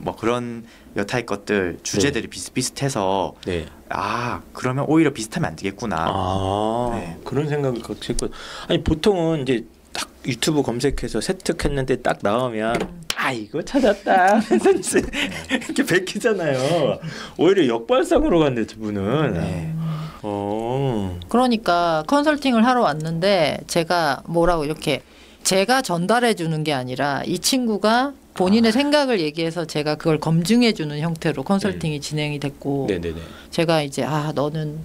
[0.00, 0.64] 뭐 그런
[0.96, 3.66] 여타의 것들 주제들이 비슷비슷해서 네.
[3.88, 5.96] 아 그러면 오히려 비슷하면 안 되겠구나.
[6.08, 7.16] 아 네.
[7.24, 8.28] 그런 생각을 했고
[8.68, 14.40] 아니 보통은 이제 딱 유튜브 검색해서 세특했는데 딱 나오면 아 이거 찾았다
[15.50, 17.00] 이렇게 베끼잖아요
[17.36, 19.74] 오히려 역발상으로 갔네 두 분은 네.
[20.22, 25.02] 어 그러니까 컨설팅을 하러 왔는데 제가 뭐라고 이렇게
[25.42, 31.42] 제가 전달해 주는 게 아니라 이 친구가 본인의 생각을 얘기해서 제가 그걸 검증해 주는 형태로
[31.42, 33.20] 컨설팅이 진행이 됐고 네네네.
[33.50, 34.78] 제가 이제 아 너는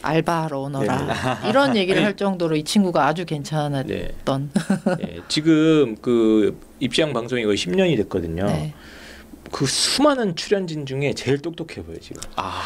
[0.00, 3.86] 알바하러 오너라 이런 얘기를 할 정도로 이 친구가 아주 괜찮았던.
[3.86, 4.14] 네.
[4.98, 5.20] 네.
[5.28, 8.46] 지금 그 입시왕 방송이 거의 10년이 됐거든요.
[8.46, 8.72] 네.
[9.52, 12.22] 그 수많은 출연진 중에 제일 똑똑해 보여 지금.
[12.36, 12.62] 아.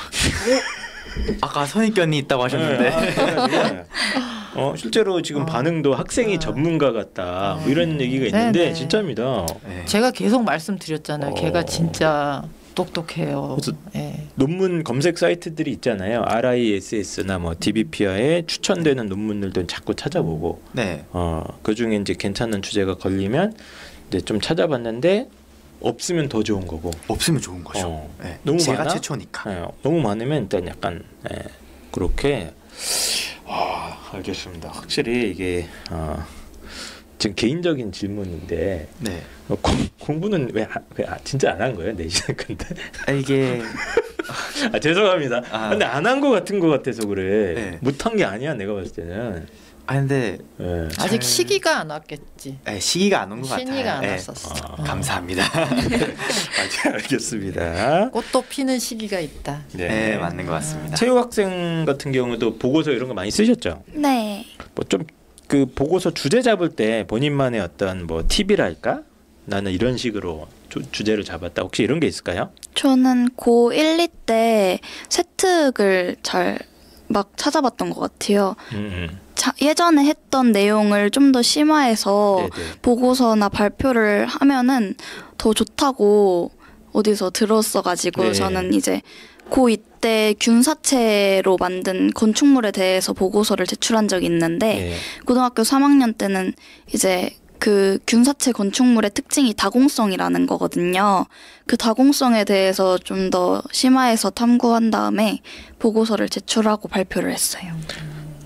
[1.41, 2.91] 아까 선입견이 있다고 하셨는데.
[2.91, 5.47] 네, 아, 어 실제로 지금 어.
[5.47, 6.39] 반응도 학생이 아.
[6.39, 8.73] 전문가 같다 뭐 이런 얘기가 네, 있는데 네.
[8.75, 9.47] 진짜입니다.
[9.67, 9.85] 네.
[9.87, 11.31] 제가 계속 말씀드렸잖아요.
[11.31, 11.35] 어.
[11.35, 12.43] 걔가 진짜
[12.75, 13.57] 똑똑해요.
[13.61, 14.27] 그래서 예.
[14.37, 16.23] 논문 검색 사이트들이 있잖아요.
[16.25, 21.05] RISS나 뭐 DBPR에 추천되는 논문들도 자꾸 찾아보고 네.
[21.13, 23.55] 어 그 중에 이제 괜찮은 주제가 걸리면
[24.09, 25.29] 이제 좀 찾아봤는데
[25.81, 27.87] 없으면 더 좋은 거고 없으면 좋은 거죠.
[27.89, 28.15] 어.
[28.23, 28.39] 네.
[28.43, 28.91] 너무 제가 많아?
[28.95, 29.53] 최초니까.
[29.53, 31.37] 예, 너무 많으면 일단 약간 예,
[31.91, 32.53] 그렇게
[33.49, 34.69] 아 알겠습니다.
[34.71, 36.23] 확실히 이게 어,
[37.19, 39.23] 지금 개인적인 질문인데 네.
[39.49, 42.67] 어, 공, 공부는 왜, 아- 왜 아, 진짜 안 한 거예요 내신은 근데
[43.07, 43.61] 아, 이게
[44.73, 45.43] 아 죄송합니다.
[45.51, 45.71] 아.
[45.71, 47.55] 근데 안 한 거 같은 거 같아서 그래.
[47.55, 47.79] 네.
[47.81, 49.47] 못한 게 아니야 내가 봤을 때는.
[49.91, 50.89] 아 근데 예.
[50.99, 52.59] 아직 잘- 시기가 안 왔겠지.
[52.63, 53.67] 네, 시기가 안 온 것 같아요.
[53.67, 54.11] 신이가 안 네.
[54.11, 54.55] 왔었어.
[54.67, 54.73] 아.
[54.75, 54.85] 어.
[54.85, 55.45] 감사합니다.
[55.51, 58.11] 아, 알겠습니다.
[58.11, 59.63] 꽃도 피는 시기가 있다.
[59.73, 60.19] 네.
[60.19, 60.95] 맞는 것 같습니다.
[60.95, 63.83] 체육 학생 같은 경우도 보고서 이런 거 많이 쓰셨죠?
[63.95, 64.45] 네.
[64.75, 65.05] 뭐좀
[65.47, 69.01] 그 보고서 주제 잡을 때 본인만의 어떤 뭐 팁이랄까?
[69.47, 71.63] 나는 이런 식으로 주, 주제를 잡았다.
[71.63, 72.51] 혹시 이런 게 있을까요?
[72.75, 76.59] 저는 고 1, 2때 세특을 잘
[77.11, 78.55] 막 찾아봤던 것 같아요.
[78.75, 78.77] 음,
[79.09, 79.21] 음.
[79.39, 82.71] 자, 예전에 했던 내용을 좀 더 심화해서 네네.
[82.83, 84.95] 보고서나 발표를 하면은
[85.37, 86.51] 더 좋다고
[86.93, 88.33] 어디서 들었어가지고 네.
[88.33, 89.03] 저는 이제
[89.51, 94.95] 고2 때 균사체로 만든 건축물에 대해서 보고서를 제출한 적이 있는데 네.
[95.27, 96.55] 고등학교 3학년 때는
[96.95, 101.27] 이제 그 균사체 건축물의 특징이 다공성이라는 거거든요.
[101.67, 105.41] 그 다공성에 대해서 좀 더 심화해서 탐구한 다음에
[105.79, 107.75] 보고서를 제출하고 발표를 했어요.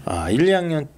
[0.05, 0.89] 아 1, 2학년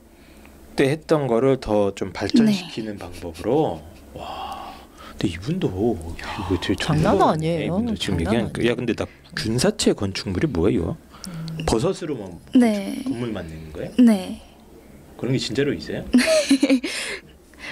[0.76, 3.82] 때 했던 거를 더 좀 발전시키는 방법으로
[4.14, 4.72] 와.
[5.10, 5.68] 근데 이분도
[6.18, 7.64] 이거 되게 장난 아니에요.
[7.66, 10.96] 이분도 지금 장난 얘기하니까 야 근데 나 균사체 건축물이 뭐예요?
[11.66, 13.00] 버섯으로만 네.
[13.04, 13.92] 건물 만드는 거예요?
[13.98, 14.40] 네.
[15.16, 16.04] 그런 게 진짜로 있어요?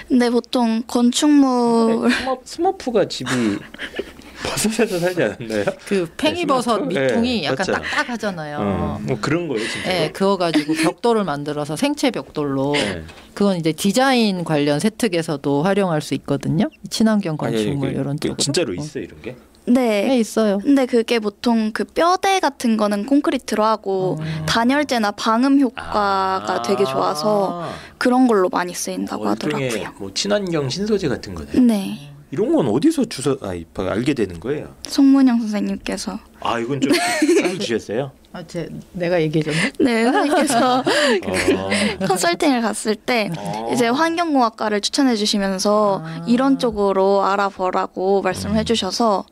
[0.07, 3.29] 근데 보통 건축물 스머, 스머프가 집이
[4.43, 5.65] 버섯에서 살지 않았나요?
[5.87, 7.71] 그 팽이버섯 네, 밑통이 네, 약간 맞죠.
[7.73, 8.57] 딱딱하잖아요.
[8.59, 9.87] 어, 뭐 그런 거예요 진짜.
[9.89, 13.03] 네, 그거 가지고 벽돌을 만들어서 생체 벽돌로 네.
[13.33, 16.69] 그건 이제 디자인 관련 세특에서도 활용할 수 있거든요.
[16.89, 18.37] 친환경 아니, 아니, 건축물 그- 이런 그 쪽으로.
[18.37, 18.75] 진짜로 어.
[18.75, 19.35] 있어 요 이런 게?
[19.65, 20.05] 네.
[20.07, 20.57] 네, 있어요.
[20.59, 24.45] 근데 그게 보통 그 뼈대 같은 거는 콘크리트로 하고 어.
[24.45, 26.61] 단열재나 방음 효과가 아.
[26.63, 29.93] 되게 좋아서 그런 걸로 많이 쓰인다고 어, 하더라고요.
[29.99, 31.51] 뭐 친환경 신소재 같은 거네.
[31.61, 32.09] 네.
[32.33, 34.73] 이런 건 어디서 주서 아, 이- 알게 되는 거예요?
[34.87, 38.11] 송문영 선생님께서 아 이건 좀쌀 주셨어요?
[38.33, 39.71] 아, 제 내가 얘기해줬네.
[39.79, 41.69] 네, 선생님께서 어.
[42.07, 43.69] 컨설팅을 갔을 때 어.
[43.71, 46.25] 이제 환경공학과를 추천해 주시면서 아.
[46.27, 48.57] 이런 쪽으로 알아보라고 말씀을 음.
[48.61, 49.25] 해주셔서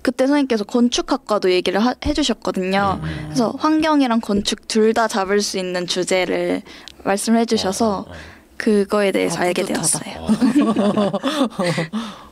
[0.00, 3.00] 그때 선생님께서 건축학과도 얘기를 하- 해주셨거든요.
[3.02, 3.24] 음.
[3.26, 6.62] 그래서 환경이랑 건축 둘 다 잡을 수 있는 주제를
[7.04, 8.39] 말씀을 해주셔서 어, 어, 어.
[8.60, 10.00] 그거에 대해서 아, 알게 뿌듯하다.
[10.00, 10.26] 되었어요.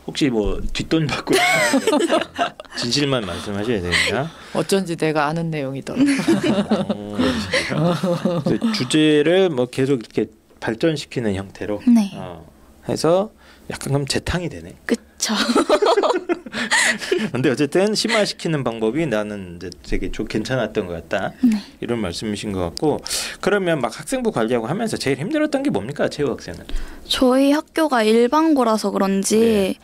[0.06, 1.34] 혹시 뭐 뒷돈 받고
[2.78, 4.30] 진실만 말씀하셔야 됩니다.
[4.52, 5.98] 어쩐지 내가 아는 내용이더라.
[7.76, 7.94] 어,
[8.44, 10.26] 그래서 주제를 뭐 계속 이렇게
[10.60, 12.46] 발전시키는 형태로 네, 어,
[12.90, 13.30] 해서
[13.70, 14.74] 약간 그럼 재탕이 되네.
[14.84, 15.34] 그쵸.
[17.32, 21.32] 근데 어쨌든 심화시키는 방법이 나는 이제 되게 좀 괜찮았던 것 같다.
[21.42, 21.58] 네.
[21.80, 23.00] 이런 말씀이신 것 같고
[23.40, 26.60] 그러면 막 학생부 관리하고 하면서 제일 힘들었던 게 뭡니까 체육 학생은?
[27.06, 29.74] 저희 학교가 일반고라서 그런지 네.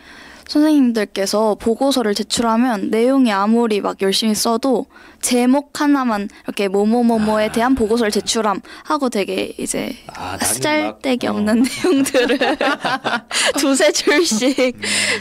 [0.49, 4.87] 선생님들께서 보고서를 제출하면 내용이 아무리 막 열심히 써도
[5.21, 11.39] 제목 하나만 이렇게 뭐뭐뭐뭐에 대한 보고서를 제출함 하고 되게 이제 아, 쓰잘데기 막, 어.
[11.39, 12.39] 없는 내용들을
[13.59, 14.77] 두세 줄씩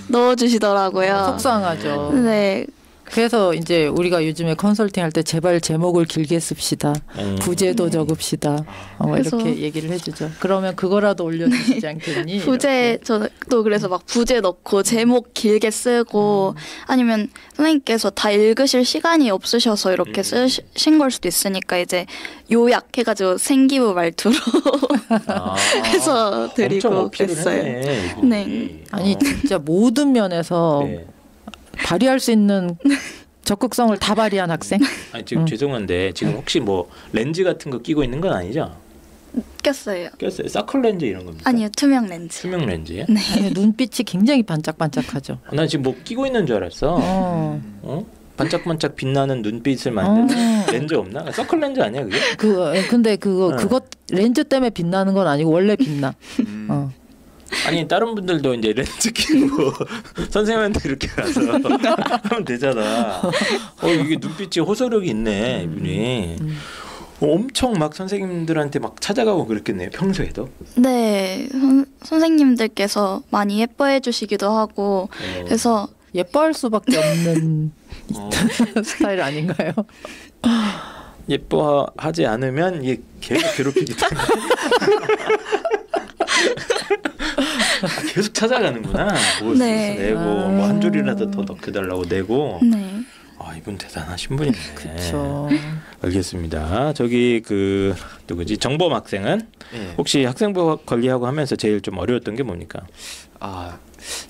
[0.10, 1.26] 넣어주시더라고요.
[1.30, 2.12] 속상하죠.
[2.16, 2.66] 네,
[3.06, 6.94] 그래서 이제 우리가 요즘에 컨설팅 할 때 제발 제목을 길게 씁시다.
[7.20, 7.36] 음.
[7.40, 8.66] 부제도 적읍시다.
[8.98, 10.32] 어, 그래서- 이렇게 얘기를 해주죠.
[10.40, 12.40] 그러면 그거라도 올려주시지 않겠니?
[12.46, 16.56] 부제 저도 그래서 막 부제 넣고 제목 길게 쓰고
[16.88, 20.48] 아니면 선생님께서 다 읽으실 시간이 없으셔서 이렇게 음.
[20.48, 22.08] 쓰신 걸 수도 있으니까 이제
[22.52, 24.34] 요약해가지고 생기부 말투로
[25.28, 27.62] 아, 해서 드리고 그랬어요.
[27.64, 28.24] 했네.
[28.24, 28.84] 네.
[28.92, 29.20] 아니 어.
[29.20, 31.06] 진짜 모든 면에서 네.
[31.78, 32.78] 발휘할 수 있는
[33.44, 34.80] 적극성을 다 발휘한 학생.
[35.12, 35.48] 아니 지금 음.
[35.48, 38.76] 죄송한데 지금 혹시 뭐 렌즈 같은 거 끼고 있는 건 아니죠?
[39.64, 40.10] 꼈어요.
[40.18, 40.48] 꼈어요.
[40.48, 41.50] 사클 렌즈 이런 겁니까?
[41.50, 42.42] 아니요 투명 렌즈.
[42.42, 43.06] 투명 렌즈요?
[43.10, 43.20] 네.
[43.36, 45.40] 아니, 눈빛이 굉장히 반짝반짝하죠.
[45.48, 46.98] 어, 난 지금 뭐 끼고 있는 줄 알았어.
[47.02, 47.62] 어.
[47.82, 48.06] 어?
[48.38, 50.72] 반짝반짝 빛나는 눈빛을 만드는 어.
[50.72, 51.32] 렌즈 없나?
[51.32, 52.18] 서클 렌즈 아니야 그게?
[52.38, 53.56] 그 근데 그거 어.
[53.56, 56.14] 그것 렌즈 때문에 빛나는 건 아니고 원래 빛나.
[56.40, 56.68] 음.
[56.70, 56.92] 어.
[57.68, 59.72] 아니 다른 분들도 이제 렌즈 끼고
[60.30, 61.42] 선생님한테 이렇게 가서
[62.24, 63.22] 하면 되잖아.
[63.82, 66.38] 어 이게 눈빛이 호소력이 있네 이분이.
[66.42, 66.58] 음.
[67.22, 70.50] 어, 엄청 막 선생님들한테 막 찾아가고 그랬겠네요 평소에도.
[70.76, 75.44] 네 선, 선생님들께서 많이 예뻐해 주시기도 하고 어.
[75.46, 77.72] 그래서 예뻐할 수밖에 없는
[78.16, 78.30] 어,
[78.84, 79.72] 스타일 아닌가요?
[81.30, 85.83] 예뻐하지 않으면 얘 계속 괴롭히기 때문에 아,
[88.14, 89.14] 계속 찾아가는구나.
[89.42, 89.96] 뭐 네.
[89.96, 92.60] 내고 뭐 한 줄이라도 더 넣게달라고 내고.
[92.64, 93.02] 네.
[93.40, 94.58] 아 이분 대단하신 분이네.
[94.76, 95.50] 그렇죠.
[96.02, 96.94] 알겠습니다.
[96.94, 97.94] 저기 그
[98.28, 99.42] 누구지 정범 학생은
[99.74, 99.94] 예.
[99.98, 102.82] 혹시 학생부 관리하고 하면서 제일 좀 어려웠던 게 뭡니까?
[103.40, 103.78] 아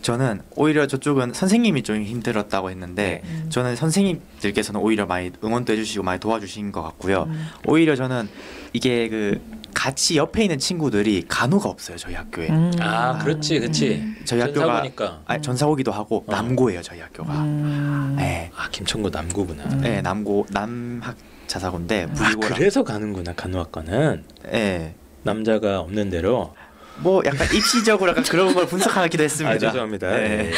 [0.02, 3.46] 저는 오히려 저쪽은 선생님이 좀 힘들었다고 했는데 음.
[3.50, 7.24] 저는 선생님들께서는 오히려 많이 응원도 해주시고 많이 도와주신 것 같고요.
[7.24, 7.48] 음.
[7.66, 8.30] 오히려 저는
[8.74, 9.42] 이게 그
[9.74, 12.50] 같이 옆에 있는 친구들이 간호가 없어요 저희 학교에.
[12.50, 12.72] 음.
[12.80, 14.16] 아 그렇지 그렇지.
[14.26, 15.22] 저희 학교가 전사고니까.
[15.26, 16.32] 아, 전사고기도 하고 어.
[16.32, 17.34] 남고예요 저희 학교가.
[17.34, 18.16] 음.
[18.18, 19.64] 네, 아 김천고 남고구나.
[19.64, 19.82] 음.
[19.82, 21.16] 네 남고 남학
[21.48, 24.96] 자사고인데 아 부리고랑 그래서 가는구나 간호학과는 네.
[25.24, 26.54] 남자가 없는 대로.
[26.98, 29.56] 뭐 약간 입시적으로 약간 그런 걸 분석하기도 했습니다.
[29.56, 30.10] 아 죄송합니다.
[30.12, 30.28] 네.
[30.28, 30.52] 네.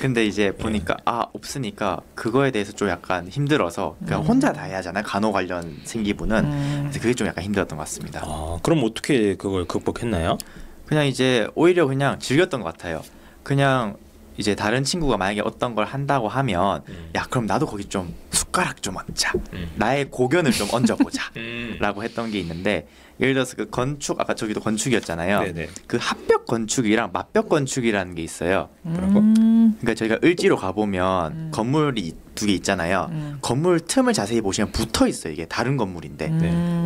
[0.00, 4.26] 근데 이제 보니까 아 없으니까 그거에 대해서 좀 약간 힘들어서 그냥 음.
[4.26, 6.78] 혼자 다 해야 하잖아요 간호 관련 생기부는 음.
[6.84, 8.20] 그래서 그게 좀 약간 힘들었던 것 같습니다.
[8.24, 10.38] 아, 그럼 어떻게 그걸 극복했나요?
[10.86, 13.02] 그냥 이제 오히려 그냥 즐겼던 것 같아요.
[13.42, 13.96] 그냥
[14.36, 17.10] 이제 다른 친구가 만약에 어떤 걸 한다고 하면 음.
[17.16, 19.70] 야 그럼 나도 거기 좀 숟가락 좀 얹자 음.
[19.74, 21.76] 나의 고견을 좀 얹어보자 음.
[21.80, 22.86] 라고 했던 게 있는데
[23.20, 25.68] 예를 들어서 그 건축 아까 저기도 건축이었잖아요 네네.
[25.86, 29.18] 그 합벽 건축이랑 맞벽 건축이라는 게 있어요 뭐라고?
[29.18, 29.76] 음.
[29.80, 31.50] 그러니까 저희가 을지로 가 보면 음.
[31.52, 33.38] 건물이 두 개 있잖아요 음.
[33.42, 36.38] 건물 틈을 자세히 보시면 붙어 있어요 이게 다른 건물인데 음.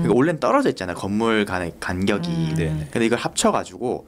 [0.03, 2.55] 그러니까 원래는 떨어져 있잖아요 건물 간의 간격이 음.
[2.57, 2.89] 네네.
[2.91, 4.07] 근데 이걸 합쳐 가지고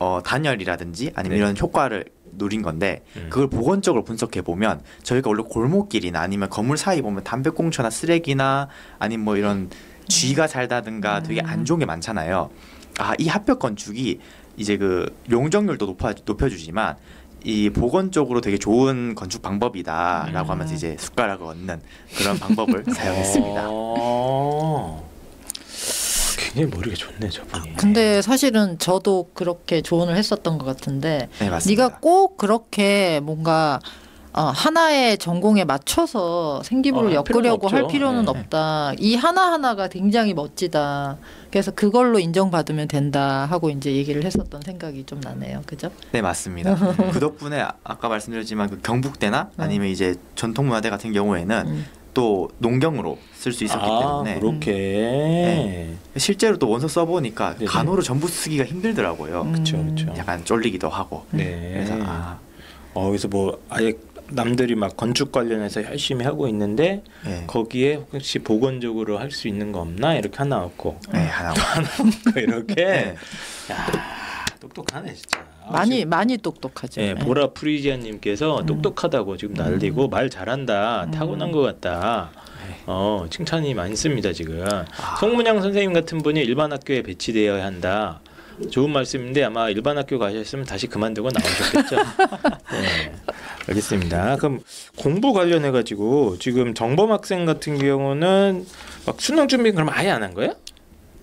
[0.00, 1.42] 어, 단열이라든지 아니면 네.
[1.42, 3.28] 이런 효과를 노린 건데 음.
[3.30, 9.36] 그걸 보건적으로 분석해 보면 저희가 원래 골목길이나 아니면 건물 사이 보면 담배꽁초나 쓰레기나 아니면 뭐
[9.36, 9.70] 이런
[10.08, 12.50] 쥐가 살다든가 되게 안 좋은 게 많잖아요.
[12.98, 14.20] 아 이 합벽 건축이
[14.56, 16.96] 이제 그 용적률도 높아 높여주지만
[17.42, 20.50] 이 보건적으로 되게 좋은 건축 방법이다라고 음.
[20.50, 21.80] 하면서 이제 숟가락을 얻는
[22.16, 23.66] 그런 방법을 사용했습니다.
[23.68, 25.10] 어.
[26.38, 27.76] 굉장히 머리가 좋네 저분이.
[27.76, 31.82] 근데 사실은 저도 그렇게 조언을 했었던 것 같은데 네 맞습니다.
[31.84, 33.80] 네가 꼭 그렇게 뭔가
[34.36, 37.86] 어, 하나의 전공에 맞춰서 생기부를 어, 할 필요는 엮으려고 할.
[37.86, 38.30] 필요는 네.
[38.30, 38.92] 없다.
[38.98, 41.18] 이 하나 하나가 굉장히 멋지다.
[41.52, 45.62] 그래서 그걸로 인정받으면 된다 하고 이제 얘기를 했었던 생각이 좀 나네요.
[45.66, 45.88] 그죠?
[46.10, 46.74] 네 맞습니다.
[47.12, 49.60] 그 덕분에 아- 아까 말씀드렸지만 그 경북대나 음.
[49.62, 51.86] 아니면 이제 전통문화대 같은 경우에는 음.
[52.12, 54.72] 또 농경으로 쓸 수 있었기 아, 때문에 그렇게.
[54.72, 55.94] 네.
[56.16, 57.66] 실제로 또 원서 써보니까 네네.
[57.66, 59.42] 간호로 전부 쓰기가 힘들더라고요.
[59.42, 59.52] 음.
[59.52, 60.12] 그렇죠, 그렇죠.
[60.16, 61.70] 약간 쫄리기도 하고 네.
[61.72, 62.38] 그래서 아,
[62.94, 63.92] 어, 그래서 뭐 아예
[64.34, 69.80] 남들이 막 건축 관련해서 열심히 하고 있는데 네, 거기에 혹시 보건적으로 할 수 있는 거
[69.80, 71.54] 없나 이렇게 하나 없고 네 하나
[72.36, 73.14] 이렇게 네.
[73.72, 73.86] 야
[74.60, 75.40] 똑똑하네 진짜.
[75.66, 77.00] 아, 많이 지금, 많이 똑똑하죠.
[77.00, 77.14] 예, 네.
[77.14, 78.66] 보라 프리지아님께서 음.
[78.66, 81.10] 똑똑하다고 지금 날리고 말 잘한다 음.
[81.10, 82.30] 타고난 것 같다.
[82.68, 82.76] 네.
[82.86, 84.64] 어 칭찬이 많이 씁니다 지금.
[84.70, 84.84] 아,
[85.18, 88.20] 송문양 선생님 같은 분이 일반 학교에 배치되어야 한다.
[88.70, 91.96] 좋은 말씀인데 아마 일반 학교 가셨으면 다시 그만두고 나오셨겠죠.
[92.72, 93.12] 네,
[93.68, 94.36] 알겠습니다.
[94.36, 94.60] 그럼
[94.96, 98.66] 공부 관련해 가지고 지금 정범 학생 같은 경우는
[99.06, 100.54] 막 수능 준비 그럼 아예 안 한 거예요?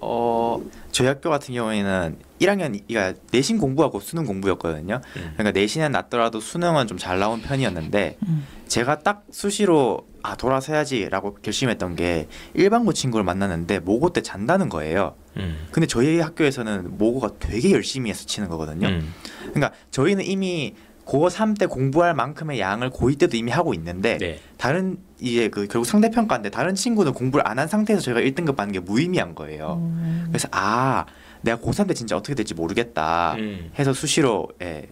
[0.04, 0.60] 어
[0.92, 5.00] 저희 학교 같은 경우에는 1학년 이가 내신 공부하고 수능 공부였거든요.
[5.16, 5.34] 음.
[5.38, 8.48] 그러니까 내신은 낮더라도 수능은 좀 잘 나온 편이었는데 음.
[8.68, 15.16] 제가 딱 수시로 아 돌아서야지라고 결심했던 게 일반고 친구를 만났는데 모고 때 잔다는 거예요.
[15.38, 15.68] 음.
[15.72, 18.88] 근데 저희 학교에서는 모고가 되게 열심히 해서 치는 거거든요.
[18.88, 19.14] 음.
[19.54, 24.40] 그러니까 저희는 이미 고3 때 공부할 만큼의 양을 고2 때도 이미 하고 있는데 네.
[24.58, 28.72] 다른 이제 그 결국 상대 평가인데 다른 친구는 공부를 안 한 상태에서 저희가 1등급 받는
[28.74, 29.78] 게 무의미한 거예요.
[29.82, 30.26] 음.
[30.30, 31.06] 그래서 아
[31.42, 33.72] 내가 고3 때 진짜 어떻게 될지 모르겠다 음.
[33.78, 34.88] 해서 수시로 예,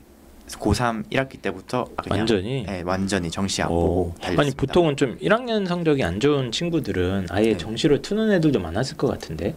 [0.57, 2.65] 고3 1학기 때부터 그냥 완전히.
[2.67, 3.73] 예, 완전히 정시 안 오.
[3.73, 4.41] 보고 달렸습니다.
[4.41, 7.57] 아니 보통은 좀 1학년 성적이 안 좋은 친구들은 아예 네.
[7.57, 9.55] 정시로 트는 애들도 많았을 것 같은데.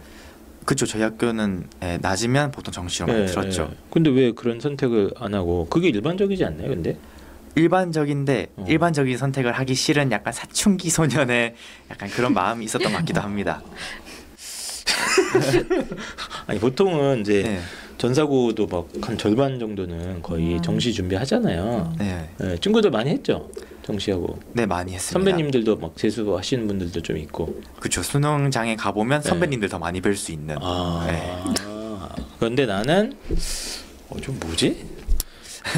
[0.65, 3.69] 그쵸 저희 학교는 예, 낮으면 보통 정시로 많이 예, 들었죠.
[3.71, 3.77] 예.
[3.89, 6.69] 근데 왜 그런 선택을 안 하고 그게 일반적이지 않나요?
[6.69, 6.97] 근데
[7.55, 8.65] 일반적인데 어.
[8.67, 11.55] 일반적인 선택을 하기 싫은 약간 사춘기 소년의
[11.91, 13.61] 약간 그런 마음이 있었던 것 같기도 합니다.
[16.47, 17.59] 아니 보통은 이제 네.
[17.97, 20.61] 전사고도 막 한 절반 정도는 거의 음.
[20.61, 21.93] 정시 준비하잖아요.
[21.97, 23.49] 네, 예, 친구들 많이 했죠.
[23.85, 25.11] 정시하고 네 많이 했습니다.
[25.19, 27.61] 선배님들도 막 재수하시는 분들도 좀 있고.
[27.79, 29.29] 그쵸 수능장에 가 보면 네.
[29.29, 30.55] 선배님들 더 많이 뵐 수 있는.
[30.61, 31.03] 아.
[31.07, 31.33] 네.
[32.39, 33.13] 그런데 나는
[34.09, 34.85] 어, 좀 뭐지?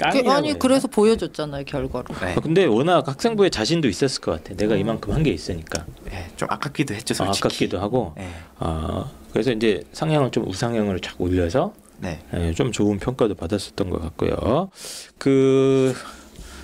[0.00, 2.06] 깡- 그, 아니 그래서 보여줬잖아요 결과로.
[2.20, 2.34] 네.
[2.36, 4.54] 아, 근데 워낙 학생부에 자신도 있었을 것 같아.
[4.54, 4.80] 내가 음.
[4.80, 7.46] 이만큼 한 게 있으니까 네, 좀 아깝기도 했죠 아, 솔직히.
[7.46, 8.12] 아깝기도 하고.
[8.16, 12.20] 네, 아 그래서 이제 상향을 좀 우상향으로 쫙 올려서 네.
[12.34, 14.70] 예, 좀 좋은 평가도 받았었던 것 같고요.
[15.18, 15.94] 그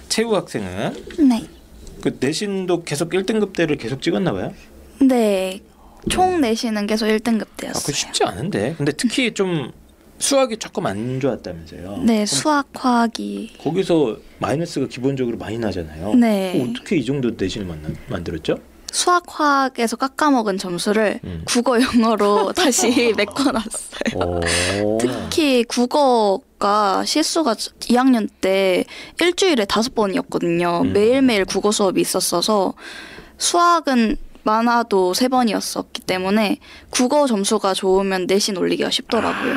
[0.09, 0.95] 최우 학생은
[1.29, 1.49] 네.
[2.03, 4.53] 그 내신도 계속 1등급대를 계속 찍었나 봐요.
[5.01, 5.61] 네.
[6.09, 7.93] 총 내신은 계속 1등급 아, 그.
[7.93, 8.75] 쉽지 않은데.
[8.77, 9.73] 근데 특히 좀
[10.19, 12.03] 수학이 조금 안 좋았다면서요.
[12.05, 13.55] 네, 수학, 화학이.
[13.59, 16.15] 거기서 마이너스가 기본적으로 많이 나잖아요.
[16.15, 16.61] 네.
[16.61, 18.59] 어, 어떻게 이 정도 내신을 만나, 만들었죠?
[18.95, 21.43] 수학, 화학에서 깎아먹은 점수를 음.
[21.47, 24.15] 국어, 영어로 다시 메꿔놨어요.
[24.85, 24.99] 오.
[25.01, 28.85] 특히 국어가 실수가 2학년 때
[29.21, 30.83] 일주일에 다섯 번이었거든요.
[30.85, 30.93] 음.
[30.93, 32.75] 매일매일 국어 수업이 있었어서
[33.37, 36.59] 수학은 많아도 세 번이었었기 때문에
[36.91, 39.57] 국어 점수가 좋으면 내신 올리기가 쉽더라고요.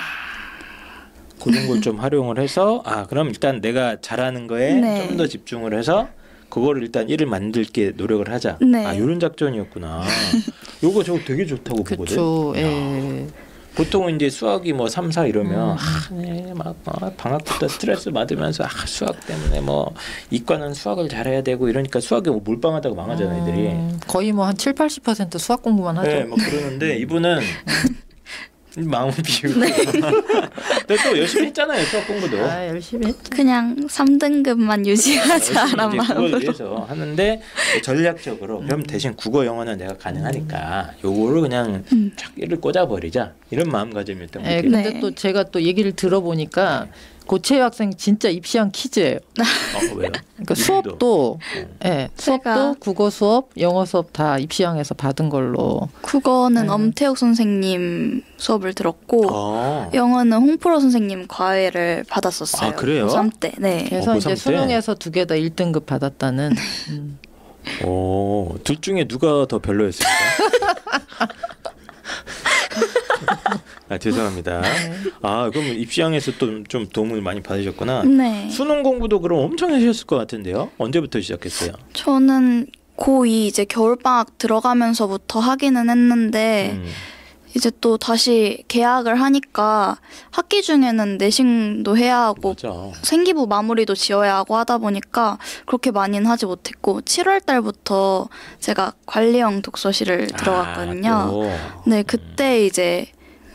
[1.39, 5.07] 그런 걸 좀 활용을 해서 아 그럼 일단 내가 잘하는 거에 네.
[5.09, 6.09] 좀더 집중을 해서
[6.49, 8.57] 그거를 일단 일을 만들게 노력을 하자.
[8.61, 8.85] 네.
[8.85, 10.03] 아 이런 작전이었구나.
[10.83, 12.17] 요거 저 되게 좋다고 보거든.
[12.57, 13.27] 예.
[13.75, 15.75] 보통 이제 수학이 뭐 3, 4 이러면 음.
[15.77, 19.93] 아, 네, 막 어, 방학부터 스트레스 받으면서 아, 수학 때문에 뭐
[20.31, 23.67] 이과는 수학을 잘해야 되고 이러니까 수학에 뭐 몰빵하다가 망하잖아요, 애들이.
[23.67, 26.09] 음, 거의 뭐 한 7, 80% 수학 공부만 하죠.
[26.09, 27.39] 네, 막 그러는데 이분은
[28.85, 29.59] 마음 비우고
[30.87, 32.37] 근데 또 열심히 했잖아요, 수학 공부도.
[32.43, 33.19] 아, 열심히 했죠.
[33.31, 36.37] 그냥 3등급만 유지하자라는 마음으로.
[36.37, 37.41] 위해서 하는데
[37.83, 42.11] 전략적으로 그럼 대신 국어 영어는 내가 가능하니까 요거를 그냥 음.
[42.15, 44.69] 쫙 일을 꽂아버리자 이런 마음가짐이었던 예, 거죠.
[44.69, 44.99] 근데 네.
[44.99, 46.87] 또 제가 또 얘기를 들어보니까
[47.27, 49.17] 고채 학생 진짜 입시한 퀴즈예요.
[49.17, 50.11] 어, 왜요?
[50.35, 50.55] 그러니까.
[50.55, 51.39] 수업도
[51.85, 55.89] 예, 수업도 제가- 국어 수업, 영어 수업 다 입시항에서 받은 걸로.
[56.01, 56.69] 국어는 네.
[56.69, 59.91] 엄태욱 선생님 수업을 들었고 어.
[59.93, 62.71] 영어는 홍프로 선생님 과외를 받았었어요.
[62.71, 63.07] 아, 그래요?
[63.07, 63.51] 고3 때.
[63.57, 63.85] 네.
[63.89, 64.35] 그래서 어, 이제 고3 때?
[64.35, 66.55] 수능에서 두 개 다 1등급 받았다는.
[66.89, 67.19] 음.
[67.85, 70.09] 오, 둘 중에 누가 더 별로였습니까?
[73.89, 74.61] 아, 죄송합니다.
[75.21, 78.03] 아, 그럼 입시항에서 또 좀 도움을 많이 받으셨구나.
[78.03, 78.49] 네.
[78.49, 80.71] 수능 공부도 그럼 엄청 하셨을 것 같은데요?
[80.77, 81.71] 언제부터 시작했어요?
[81.93, 82.67] 저는
[82.97, 86.85] 고2 이제 겨울방학 들어가면서부터 하기는 했는데 음.
[87.55, 89.97] 이제 또 다시 개학을 하니까
[90.31, 92.73] 학기 중에는 내신도 해야 하고 맞아.
[93.03, 98.27] 생기부 마무리도 지어야 하고 하다 보니까 그렇게 많이는 하지 못했고 7월 달부터
[98.59, 101.09] 제가 관리형 독서실을 들어갔거든요.
[101.09, 101.49] 아, 또.
[101.89, 103.07] 네, 그때 이제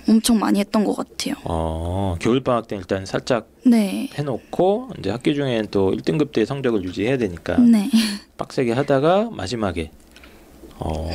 [0.09, 1.35] 엄청 많이 했던 것 같아요.
[1.45, 4.09] 어, 겨울방학 때 일단 살짝 네.
[4.15, 7.89] 해놓고 이제 학기 중에는 또 1등급 때 성적을 유지해야 되니까 네.
[8.37, 9.91] 빡세게 하다가 마지막에
[10.79, 11.11] 어,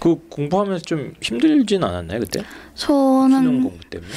[0.00, 2.42] 그 공부하면서 좀 힘들진 않았나요 그때?
[2.74, 4.10] 수능 저는 공부 때문에?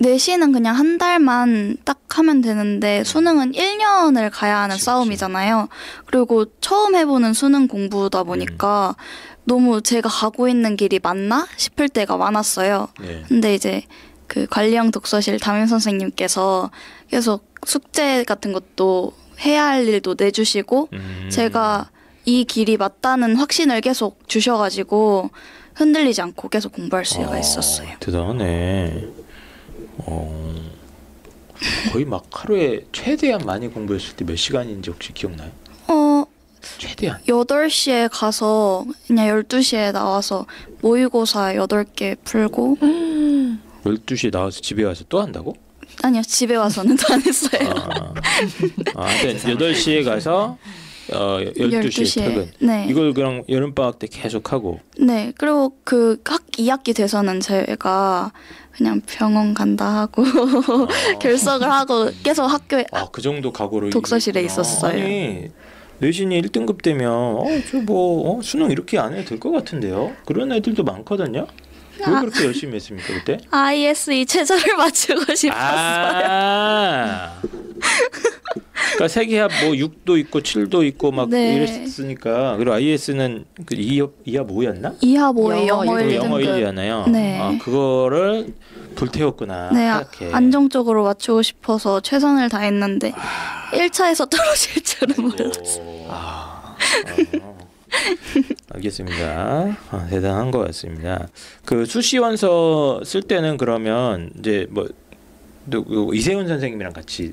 [0.00, 4.84] 내신은 그냥 한 달만 딱 하면 되는데 수능은 1년을 가야 하는 그치.
[4.84, 5.68] 싸움이잖아요.
[6.06, 8.94] 그리고 처음 해보는 수능 공부다 보니까
[9.48, 12.88] 너무 제가 가고 있는 길이 맞나 싶을 때가 많았어요.
[13.00, 13.24] 네.
[13.26, 13.82] 근데 이제
[14.26, 16.70] 그 관리형 독서실 담임 선생님께서
[17.10, 21.28] 계속 숙제 같은 것도 해야 할 일도 내주시고 음.
[21.32, 21.90] 제가
[22.26, 25.30] 이 길이 맞다는 확신을 계속 주셔가지고
[25.74, 27.88] 흔들리지 않고 계속 공부할 수가 어, 있었어요.
[28.00, 29.06] 대단하네.
[29.98, 30.54] 어,
[31.92, 35.50] 거의 막 하루에 최대한 많이 공부했을 때 몇 시간인지 혹시 기억나요?
[35.88, 36.17] 어,
[36.78, 37.20] 최대한.
[37.26, 40.46] 8시에 가서 그냥 12시에 나와서
[40.80, 42.76] 모의고사 8개 풀고
[43.84, 45.54] 12시에 나와서 집에 와서 또 한다고?
[46.02, 47.70] 아니요 집에 와서는 또안 했어요.
[47.74, 48.14] 아,
[48.94, 50.56] 아 하여튼 8시에 가서
[51.12, 52.50] 어, 12시에 퇴근.
[52.60, 52.86] 네.
[52.88, 55.32] 이걸 그냥 여름방학 때 계속 하고 네.
[55.38, 58.30] 그리고 그 학 2학기 돼서는 제가
[58.72, 60.22] 그냥 병원 간다 하고
[61.20, 64.42] 결석을 하고 계속 학교에 아 그 정도 각오로 독서실에.
[64.42, 64.92] 있었어요.
[65.02, 65.48] 아니
[66.00, 70.12] 내신이 1등급 되면 어저뭐 어, 수능 이렇게 안 해도 될 것 같은데요.
[70.26, 71.46] 그런 애들도 많거든요.
[72.00, 72.20] 왜 아.
[72.20, 73.38] 그렇게 열심히 했습니까 그때?
[73.50, 75.52] ISE 최저를 맞추고 싶었어요.
[75.60, 77.40] 아.
[78.92, 81.54] 그러니까 세계합 뭐 6도 있고 7도 있고 막 네.
[81.56, 84.98] 이랬으니까 그리고 IS는 그 2합 2합 5였나?
[85.00, 86.24] 2하 5에 영어 영어 일 1등급.
[86.24, 87.10] 영어 1이잖아요.
[87.10, 87.38] 네.
[87.40, 88.54] 아, 그거를
[88.94, 89.70] 불태웠구나.
[89.72, 90.04] 네, 아.
[90.32, 93.12] 안정적으로 맞추고 싶어서 최선을 다했는데
[93.72, 96.06] 1차에서 떨어질 줄은 몰랐어요.
[96.08, 96.76] 아,
[97.42, 97.58] 어.
[98.74, 99.76] 알겠습니다.
[99.90, 101.26] 아, 대단한 것 같습니다.
[101.64, 104.88] 그 수시원서 쓸 때는 그러면 이제 뭐
[106.14, 107.32] 이세훈 선생님이랑 같이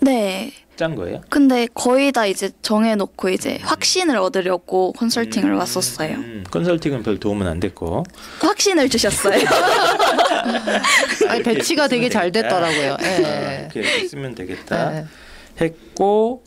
[0.00, 0.52] 네.
[0.76, 1.20] 짠 거예요?
[1.28, 6.14] 근데 거의 다 이제 정해놓고 이제 확신을 얻으려고 컨설팅을 왔었어요.
[6.14, 8.04] 음, 컨설팅은 별 도움은 안 됐고.
[8.40, 9.40] 확신을 주셨어요.
[11.28, 12.94] 아니, 배치가 되게 잘 됐더라고요.
[12.94, 13.68] 아, 예.
[13.74, 14.90] 이렇게, 쓰면 되겠다.
[14.90, 15.04] 네.
[15.60, 16.44] 했고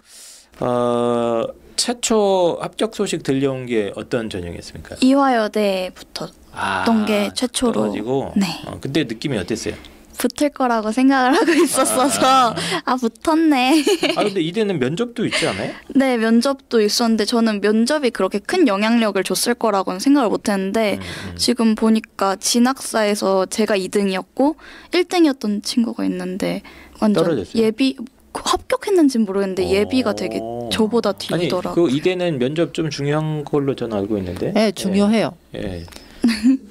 [0.60, 1.44] 어,
[1.76, 4.98] 최초 합격 소식 들려온 게 어떤 전형이었습니까?
[5.02, 7.74] 이화여대부터 아, 어떤 게 최초로.
[7.74, 8.46] 떠가지고 네.
[8.68, 9.76] 어, 그때 느낌이 어땠어요?
[10.24, 12.56] 붙을 거라고 생각을 하고 있었어서
[12.86, 13.84] 아 붙었네.
[14.16, 15.74] 아 근데 이대는 면접도 있지 않아요?
[15.94, 21.00] 네 면접도 있었는데 저는 면접이 그렇게 큰 영향력을 줬을 거라고는 생각을 못했는데 음,
[21.32, 21.36] 음.
[21.36, 24.56] 지금 보니까 진학사에서 제가 2등이었고
[24.92, 26.62] 1등이었던 친구가 있는데
[27.02, 27.62] 완전 떨어졌어요?
[27.62, 27.98] 예비
[28.34, 30.70] 합격했는지는 모르겠는데 예비가 되게 오.
[30.72, 31.84] 저보다 아니 뒤더라고.
[31.84, 34.54] 그 이대는 면접 좀 중요한 걸로 저는 알고 있는데.
[34.56, 35.36] 예, 중요해요.
[35.56, 35.60] 예.
[35.60, 35.86] 예.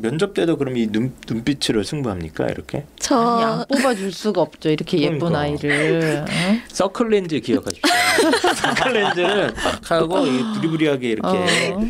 [0.00, 2.78] 면접 때도 그럼 이 눈, 눈빛으로 승부합니까 이렇게?
[2.78, 4.70] 아니, 저안 뽑아줄 수가 없죠.
[4.70, 5.40] 이렇게 예쁜 그러니까.
[5.40, 6.24] 아이를.
[6.28, 6.62] 응?
[6.68, 7.82] 서클 렌즈 기억하십시오.
[8.56, 11.28] 서클 렌즈를 딱 하고 이 부리부리하게 이렇게
[11.72, 11.80] 어.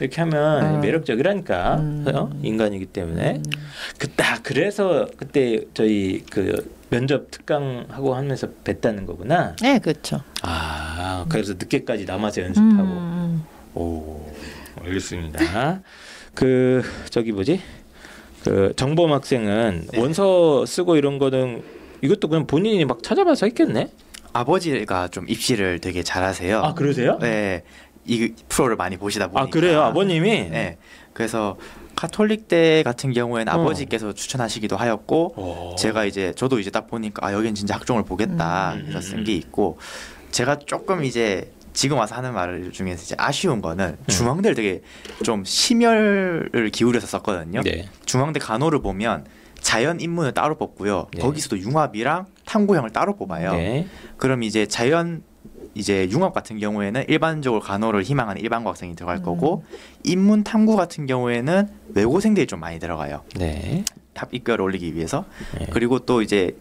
[0.00, 0.78] 이렇게 하면 어.
[0.80, 2.04] 매력적이라니까 음.
[2.14, 2.30] 어?
[2.42, 3.42] 인간이기 때문에
[3.98, 9.56] 그딱 그래서 그때 저희 그 면접 특강 하고 하면서 뵀다는 거구나.
[9.60, 10.22] 네, 그렇죠.
[10.42, 12.82] 아 그래서 늦게까지 남아서 연습하고.
[12.82, 13.44] 음,
[13.74, 14.24] 오
[14.84, 15.80] 알겠습니다.
[16.36, 17.60] 그 저기 뭐지?
[18.44, 19.98] 그 정범 학생은 네.
[19.98, 21.64] 원서 쓰고 이런 거는
[22.02, 23.90] 이것도 그냥 본인이 막 찾아봐서 했겠네.
[24.32, 26.60] 아버지가 좀 입시를 되게 잘하세요.
[26.60, 27.18] 아 그러세요?
[27.20, 27.64] 네,
[28.04, 29.42] 이 프로를 많이 보시다 보니까.
[29.42, 30.50] 아 그래요 아버님이.
[30.50, 30.76] 네,
[31.14, 31.56] 그래서
[31.96, 33.56] 카톨릭 대 같은 경우에는 어.
[33.62, 35.74] 아버지께서 추천하시기도 하였고 어.
[35.78, 38.82] 제가 이제 저도 이제 딱 보니까 아 여긴 진짜 학종을 보겠다 음.
[38.82, 39.78] 그래서 쓴 게 있고
[40.30, 44.04] 제가 조금 이제 지금 와서 하는 말 중에서 이제 아쉬운 거는 음.
[44.06, 44.80] 중앙대를 되게
[45.22, 47.60] 좀 심혈을 기울여서 썼거든요.
[47.60, 47.86] 네.
[48.06, 49.26] 중앙대 간호를 보면
[49.60, 51.08] 자연 인문을 따로 뽑고요.
[51.12, 51.20] 네.
[51.20, 53.52] 거기서도 융합이랑 탐구형을 따로 뽑아요.
[53.52, 53.86] 네.
[54.16, 55.22] 그럼 이제 자연
[55.74, 59.62] 이제 융합 같은 경우에는 일반적으로 간호를 희망하는 일반고 학생이 들어갈 거고
[60.02, 63.22] 인문 탐구 같은 경우에는 외고생들이 좀 많이 들어가요.
[63.36, 63.84] 네.
[64.14, 65.26] 탑 입결을 올리기 위해서
[65.58, 65.66] 네.
[65.70, 66.56] 그리고 또 이제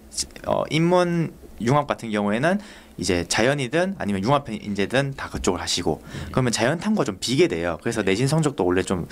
[0.46, 2.60] 어, 인문 융합 같은 경우에는
[2.98, 7.78] 이제 자연이든 아니면 융합 인재든 다 그쪽을 하시고 그러면 자연 탐구가 좀 비게 돼요.
[7.82, 9.08] 그래서 내신 성적도 원래 좀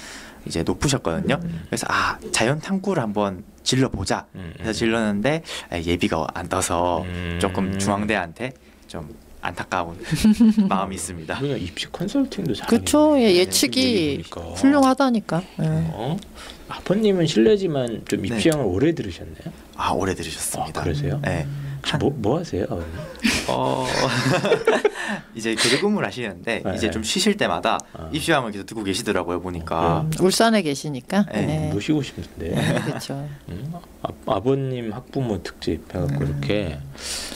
[0.45, 1.39] 이제 높으셨거든요.
[1.67, 4.25] 그래서 아 자연 탐구를 한번 질러 보자.
[4.35, 7.37] 음, 그래서 질렀는데 아, 예비가 안 떠서 음.
[7.41, 8.53] 조금 중앙대한테
[8.87, 9.97] 좀 안타까운
[10.69, 11.37] 마음이 있습니다.
[11.39, 12.67] 그냥 입시 컨설팅도 잘.
[12.67, 13.19] 그쵸.
[13.19, 14.23] 예, 예측이
[14.55, 15.41] 훌륭하다니까.
[15.59, 15.65] 예.
[15.67, 16.17] 어?
[16.69, 18.29] 아버님은 실례지만 좀 네.
[18.29, 19.53] 입시형을 오래 들으셨나요?
[19.75, 20.79] 아 오래 들으셨습니다.
[20.79, 21.19] 아, 그러세요?
[21.23, 21.45] 네.
[21.45, 21.62] 혹시
[21.99, 22.85] 뭐, 뭐 하세요, 아버님?
[23.47, 23.85] 어
[25.35, 26.75] 이제 교대 근무를 하시는데 네.
[26.75, 28.09] 이제 좀 쉬실 때마다 아.
[28.11, 31.25] 입시왕을 계속 듣고 계시더라고요 보니까 음, 울산에 계시니까.
[31.31, 31.69] 네, 네.
[31.73, 32.55] 모시고 싶은데.
[32.85, 33.27] 그렇죠.
[33.49, 36.77] 음, 아, 아버님 학부모 특집 해갖고 이렇게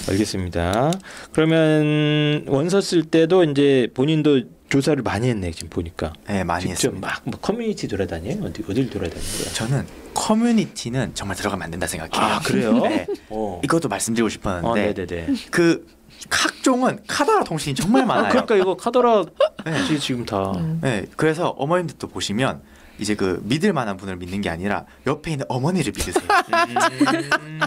[0.10, 0.92] 알겠습니다.
[1.34, 7.22] 그러면 원서 쓸 때도 이제 본인도 조사를 많이 했네 지금 보니까 네 많이 직접 했습니다.
[7.26, 9.54] 막뭐 커뮤니티 돌아다녀요 어디 어딜 돌아다니는 거야?
[9.54, 9.86] 저는
[10.18, 12.34] 커뮤니티는 정말 들어가면 안 된다 생각해요.
[12.34, 12.74] 아 그래요?
[12.82, 13.06] 네.
[13.30, 13.62] 어.
[13.64, 15.28] 이것도 말씀드리고 싶었는데 어, 네네네.
[15.52, 15.86] 그
[16.32, 18.26] 학종은 카더라 통신이 정말 많아요.
[18.26, 19.24] 아, 그러니까 이거 카더라
[19.66, 19.86] 네.
[19.86, 20.52] 지- 지금 다.
[20.56, 20.80] 음.
[20.82, 22.62] 네, 그래서 어머님들도 보시면
[22.98, 26.24] 이제 그 믿을 만한 분을 믿는 게 아니라 옆에 있는 어머니를 믿으세요.
[27.42, 27.60] 음.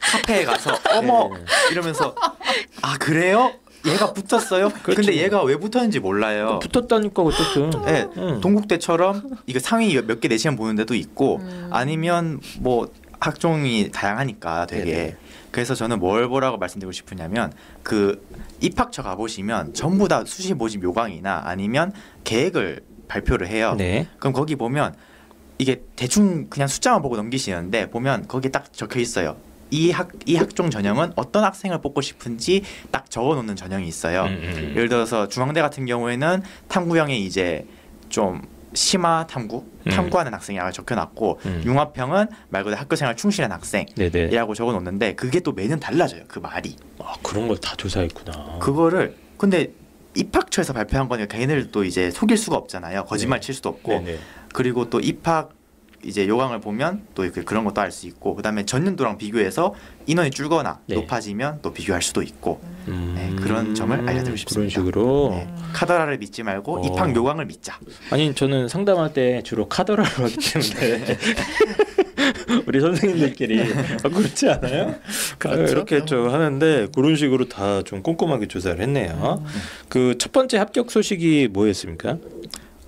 [0.00, 1.44] 카페에 가서 어머 네.
[1.70, 2.14] 이러면서
[2.80, 3.52] 아 그래요?
[3.86, 4.68] 얘가 붙었어요?
[4.82, 5.02] 그렇죠.
[5.02, 6.58] 근데 얘가 왜 붙었는지 몰라요.
[6.62, 7.70] 붙었다니까 어쨌든.
[7.84, 8.40] 네, 응.
[8.40, 11.68] 동국대처럼 이거 상위 몇 개 내시면 보는 데도 있고 음.
[11.72, 15.16] 아니면 뭐 학종이 다양하니까 되게 네네.
[15.50, 17.52] 그래서 저는 뭘 보라고 말씀드리고 싶으냐면
[17.82, 18.24] 그
[18.60, 21.92] 입학처 가보시면 전부 다 수시 모집 요강이나 아니면
[22.24, 23.74] 계획을 발표를 해요.
[23.76, 24.06] 네.
[24.18, 24.94] 그럼 거기 보면
[25.58, 29.36] 이게 대충 그냥 숫자만 보고 넘기시는데 보면 거기 딱 적혀 있어요.
[29.70, 34.24] 이 학 이 학종 전형은 어떤 학생을 뽑고 싶은지 딱 적어 놓는 전형이 있어요.
[34.24, 34.72] 음, 음.
[34.76, 37.66] 예를 들어서 중앙대 같은 경우에는 탐구형에 이제
[38.08, 38.42] 좀
[38.72, 39.90] 심화 탐구 음.
[39.90, 41.62] 탐구하는 학생이라고 적혀놨고 음.
[41.64, 44.54] 융합형은 말 그대로 학교생활 충실한 학생이라고.
[44.54, 48.58] 적어놓는데 그게 또 매년 달라져요 그 말이 아 그런 걸 다 조사했구나.
[48.60, 49.72] 그거를 근데
[50.16, 53.46] 입학처에서 발표한 거니까 걔네를 또 이제 속일 수가 없잖아요 거짓말 네.
[53.46, 54.18] 칠 수도 없고 네네.
[54.52, 55.50] 그리고 또 입학
[56.04, 59.74] 이제 요강을 보면 또 이렇게 그런 것도 알 수 있고 그다음에 전년도랑 비교해서
[60.06, 60.94] 인원이 줄거나 네.
[60.96, 63.12] 높아지면 또 비교할 수도 있고 음.
[63.16, 64.70] 네, 그런 점을 알려드리고 그런 싶습니다.
[64.80, 65.30] 식으로.
[65.32, 66.86] 네, 카더라를 믿지 말고 어.
[66.86, 67.78] 입학 요강을 믿자.
[68.10, 71.16] 아니 저는 상담할 때 주로 카더라로 하기 때문에
[72.66, 73.60] 우리 선생님들끼리
[74.04, 74.94] 아, 그렇지 않아요?
[75.38, 75.62] 그렇죠.
[75.62, 79.42] 아, 이렇게 좀 하는데 그런 식으로 다 좀 꼼꼼하게 조사를 했네요.
[79.88, 82.18] 그첫 번째 합격 소식이 뭐였습니까?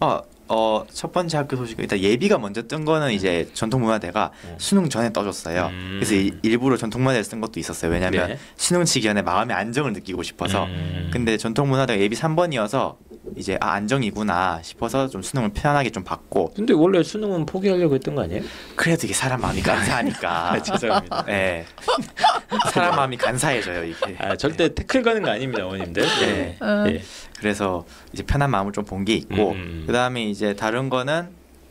[0.00, 4.54] 어, 어, 첫 번째 학교 소식은 일단 예비가 먼저 뜬 거는 이제 전통문화대가 음.
[4.58, 5.68] 수능 전에 떠줬어요.
[5.72, 5.96] 음.
[6.00, 7.90] 그래서 이- 일부러 전통문화대를 쓴 것도 있었어요.
[7.90, 8.38] 왜냐하면 네.
[8.56, 10.64] 수능 치기 전에 마음의 안정을 느끼고 싶어서.
[10.64, 11.10] 음.
[11.12, 12.96] 근데 전통문화대가 예비 3번이어서
[13.36, 18.22] 이제 아 안정이구나 싶어서 좀 수능을 편안하게 좀 받고 근데 원래 수능은 포기하려고 했던 거
[18.22, 18.42] 아니에요?
[18.76, 20.52] 그래도 이게 사람 마음이 간사하니까.
[20.52, 21.24] 아, 죄송합니다.
[21.26, 21.64] 네.
[22.72, 24.16] 사람 마음이 간사해져요 이게.
[24.18, 26.02] 아, 절대 태클 가는 거 아닙니다, 어머님들.
[26.02, 26.56] 네.
[26.60, 26.84] 어.
[26.88, 27.02] 예.
[27.38, 29.84] 그래서 이제 편한 마음을 좀 본 게 있고 음.
[29.86, 31.28] 그 다음에 이제 다른 거는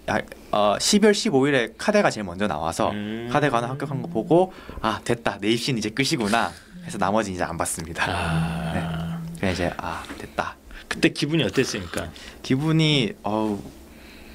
[0.07, 0.19] 아,
[0.51, 3.29] 어, 12월 15일에 카대가 제일 먼저 나와서 음.
[3.31, 4.51] 카대 가는 합격한 거 보고
[4.81, 6.51] 아 됐다 내 입시는 이제 끝이구나
[6.85, 8.03] 해서 나머지 이제 안 봤습니다.
[8.07, 10.55] 아, 그냥 이제 아 됐다
[10.91, 12.09] 그때 기분이 어땠습니까?
[12.43, 13.59] 기분이 어우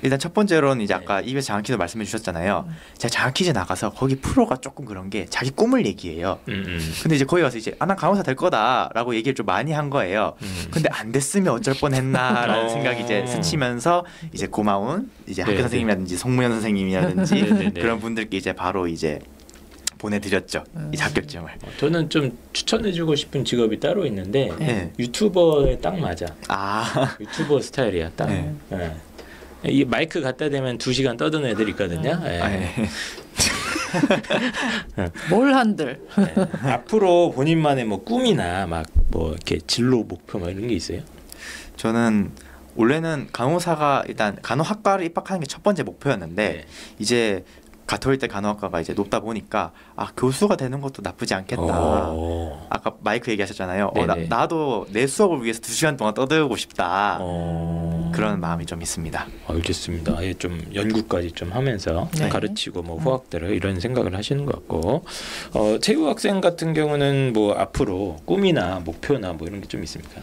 [0.03, 1.01] 일단 첫 번째로는 이제 네.
[1.03, 2.67] 아까 입에서 장학 퀴즈 말씀해 주셨잖아요.
[2.97, 6.39] 제가 장학 퀴즈 나가서 거기 프로가 조금 그런 게 자기 꿈을 얘기해요.
[6.49, 6.93] 음, 음.
[7.03, 10.35] 근데 이제 거기 가서 이제 아 난 간호사 될 거다라고 얘기를 좀 많이 한 거예요.
[10.43, 10.67] 음.
[10.71, 12.69] 근데 안 됐으면 어쩔 뻔했나라는 어.
[12.69, 17.81] 생각이 이제 스치면서 이제 고마운 이제 학교 네, 선생님이라든지 송무현 선생님이라든지 네, 네, 네.
[17.81, 19.19] 그런 분들께 이제 바로 이제
[19.99, 20.90] 보내드렸죠 음.
[20.94, 21.44] 이 합격증을.
[21.62, 24.92] 어, 저는 좀 추천해주고 싶은 직업이 따로 있는데 네.
[24.99, 26.26] 유튜버에 딱 맞아.
[26.49, 28.26] 아 유튜버 스타일이야 딱.
[28.26, 28.55] 네.
[28.72, 28.92] 예.
[29.64, 32.20] 이 마이크 갖다 대면 두 시간 떠드는 애들 있거든요.
[32.24, 32.40] 예.
[32.40, 32.88] 아, 예.
[35.30, 36.01] 뭘 한들.
[36.18, 36.70] 예.
[36.70, 41.01] 앞으로 본인만의 뭐 꿈이나 막 뭐 이렇게 진로 목표 뭐 이런 게 있어요?
[41.76, 42.32] 저는
[42.74, 46.64] 원래는 간호사가 일단 간호학과를 입학하는 게 첫 번째 목표였는데 네.
[46.99, 47.44] 이제
[47.87, 51.62] 가톨대 간호학과가 이제 높다 보니까 아 교수가 되는 것도 나쁘지 않겠다.
[51.62, 52.66] 어.
[52.70, 53.93] 아까 마이크 얘기하셨잖아요.
[53.95, 54.28] 어, 나, 네네.
[54.28, 57.18] 나도 내 수업을 위해서 두 시간 동안 떠들고 싶다.
[57.20, 58.11] 어.
[58.14, 59.26] 그런 마음이 좀 있습니다.
[59.49, 60.14] 알겠습니다.
[60.16, 62.28] 아예 좀 연구까지 좀 하면서 네.
[62.28, 65.05] 가르치고 뭐 후학들을 이런 생각을 하시는 것 같고
[65.53, 70.20] 어, 체육 학생 같은 경우는 뭐 앞으로 꿈이나 목표나 뭐 이런 게 좀 있습니까?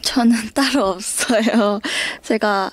[0.00, 1.78] 저는 따로 없어요.
[2.22, 2.70] 제가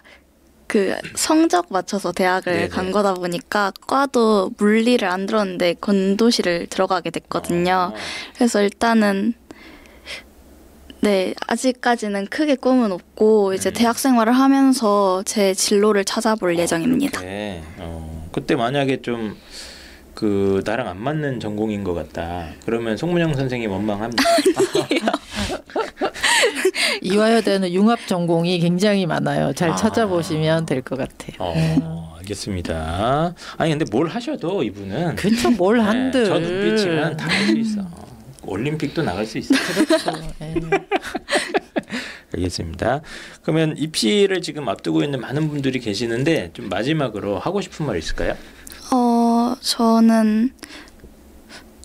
[0.67, 2.67] 그 성적 맞춰서 대학을 네네.
[2.69, 7.91] 간 거다 보니까 과도 물리를 안 들었는데 건도시를 들어가게 됐거든요.
[7.93, 7.97] 어,
[8.35, 9.33] 그래서 일단은
[11.01, 13.73] 네 아직까지는 크게 꿈은 없고 이제 음.
[13.73, 17.21] 대학 생활을 하면서 제 진로를 찾아볼 어, 예정입니다.
[17.77, 19.37] 어, 그때 만약에 좀
[20.15, 22.47] 그 나랑 안 맞는 전공인 것 같다.
[22.65, 24.23] 그러면 송문영 선생님 원망합니다.
[27.01, 29.53] 이화여대는 융합 전공이 굉장히 많아요.
[29.53, 29.75] 잘 아.
[29.75, 31.35] 찾아보시면 될 것 같아요.
[31.39, 33.33] 어, 알겠습니다.
[33.57, 35.51] 아니 근데 뭘 하셔도 이분은 그렇죠.
[35.51, 36.25] 뭘 네, 한들.
[36.25, 37.81] 저 눈빛이면 다 할 수 있어.
[38.43, 39.55] 올림픽도 나갈 수 있어.
[39.85, 40.11] 그렇죠.
[40.41, 40.53] 예.
[42.35, 43.01] 알겠습니다.
[43.41, 48.35] 그러면 입시를 지금 앞두고 있는 많은 분들이 계시는데 좀 마지막으로 하고 싶은 말 있을까요?
[49.45, 50.51] 어 저는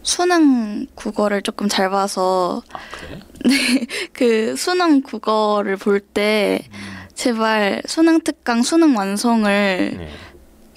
[0.02, 3.20] 수능 국어를 조금 잘 봐서 아 그래?
[4.14, 6.60] 그 수능 국어를 볼 때
[7.14, 9.44] 제발 수능 특강 수능 완성을
[9.98, 10.08] 네.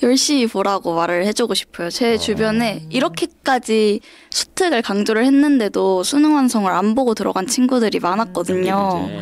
[0.01, 1.89] 열심히 보라고 말을 해주고 싶어요.
[1.89, 2.17] 제 어.
[2.17, 9.05] 주변에 이렇게까지 수특을 강조를 했는데도 수능 완성을 안 보고 들어간 친구들이 많았거든요.
[9.09, 9.19] 이제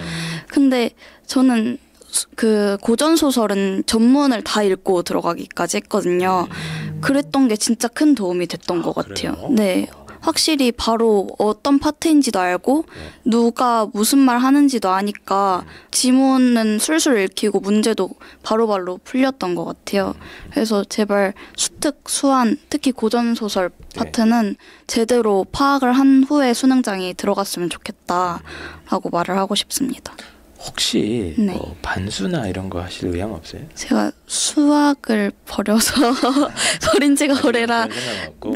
[0.47, 0.89] 근데
[1.27, 1.90] 저는 수-
[2.35, 6.47] 그 고전 소설은 전문을 다 읽고 들어가기까지 했거든요.
[7.01, 9.33] 그랬던 게 진짜 큰 도움이 됐던 아, 것 같아요.
[9.35, 9.49] 그래요?
[9.49, 9.87] 네.
[10.21, 13.11] 확실히 바로 어떤 파트인지도 알고 네.
[13.25, 15.71] 누가 무슨 말 하는지도 아니까 음.
[15.89, 18.09] 지문은 술술 읽히고 문제도
[18.43, 20.13] 바로바로 풀렸던 것 같아요.
[20.51, 23.99] 그래서 제발 수특, 수한, 특히 고전 소설 네.
[23.99, 24.55] 파트는
[24.87, 30.13] 제대로 파악을 한 후에 수능장이 들어갔으면 좋겠다라고 말을 하고 싶습니다.
[30.65, 31.53] 혹시 네.
[31.53, 33.61] 뭐 반수나 이런 거 하실 의향 없어요?
[33.73, 35.93] 제가 수학을 버려서
[36.93, 37.87] 버린 지가 오래라?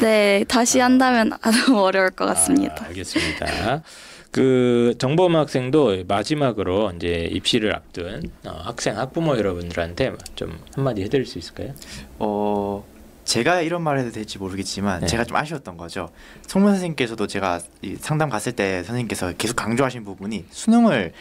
[0.00, 2.76] 네 다시 한다면 너무 어려울 것 같습니다.
[2.84, 3.82] 아, 알겠습니다.
[4.30, 11.38] 그 정범 학생도 마지막으로 이제 입시를 앞둔 어, 학생 학부모 여러분들한테 좀 한마디 해드릴 수
[11.38, 11.72] 있을까요?
[12.18, 12.84] 어
[13.24, 15.06] 제가 이런 말을 해도 될지 모르겠지만 네.
[15.06, 16.10] 제가 좀 아쉬웠던 거죠.
[16.46, 21.12] 송문 선생님께서도 제가 이 상담 갔을 때 선생님께서 계속 강조하신 부분이 수능을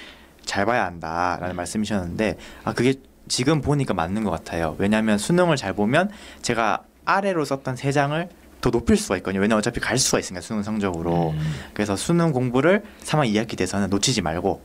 [0.46, 2.96] 잘 봐야 한다라는 말씀이셨는데 아 그게
[3.28, 4.76] 지금 보니까 맞는 것 같아요.
[4.78, 6.10] 왜냐하면 수능을 잘 보면
[6.42, 8.30] 제가 아래로 썼던 세 장을
[8.62, 9.42] 더 높일 수가 있거든요.
[9.42, 11.32] 왜냐면 어차피 갈 수가 있으니까 수능 성적으로.
[11.32, 14.62] 음, 그래서 수능 공부를 3학 2학기 돼서는 놓치지 말고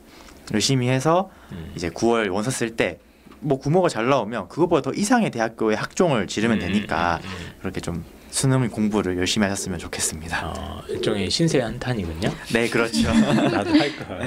[0.53, 1.71] 열심히 해서 음.
[1.75, 2.99] 이제 9월 원서 쓸 때
[3.41, 7.51] 뭐 구모가 잘 나오면 그거보다 더 이상의 대학교에 학종을 지르면 음, 되니까 음, 음.
[7.59, 10.53] 그렇게 좀 수능 공부를 열심히 하셨으면 좋겠습니다.
[10.57, 12.33] 어, 일종의 신세 한탄이군요.
[12.53, 13.13] 네, 그렇죠.
[13.13, 14.17] 나도 할 걸.
[14.17, 14.25] 뭐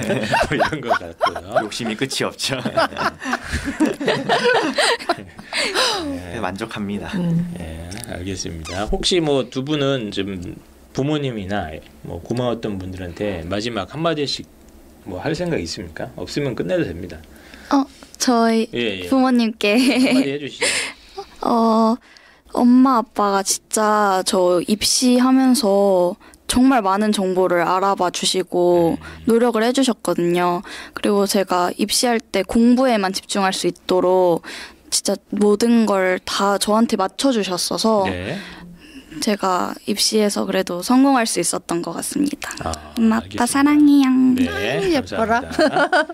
[0.51, 1.55] 이런 것 같고요.
[1.63, 2.55] 욕심이 끝이 없죠.
[6.05, 7.07] 네, 만족합니다.
[7.17, 7.53] 음.
[7.59, 8.85] 예, 알겠습니다.
[8.85, 10.55] 혹시 뭐 두 분은 좀
[10.93, 11.71] 부모님이나
[12.03, 14.47] 뭐 고마웠던 분들한테 마지막 한 마디씩
[15.05, 16.11] 뭐 할 생각 있습니까?
[16.15, 17.17] 없으면 끝내도 됩니다.
[17.73, 17.83] 어
[18.17, 19.07] 저희 예, 예.
[19.09, 20.65] 부모님께 한마디 해주시죠.
[21.41, 21.95] 어,
[22.55, 26.15] 엄마 아빠가 진짜 저 입시하면서
[26.47, 30.61] 정말 많은 정보를 알아봐 주시고 노력을 해주셨거든요.
[30.93, 34.43] 그리고 제가 입시할 때 공부에만 집중할 수 있도록
[34.89, 38.37] 진짜 모든 걸 다 저한테 맞춰주셨어서 네.
[39.21, 42.51] 제가 입시에서 그래도 성공할 수 있었던 것 같습니다.
[42.63, 43.17] 아, 엄마.
[43.17, 44.09] 아빠 사랑해요.
[44.35, 45.41] 네, 예뻐라.
[45.49, 46.07] 감사합니다.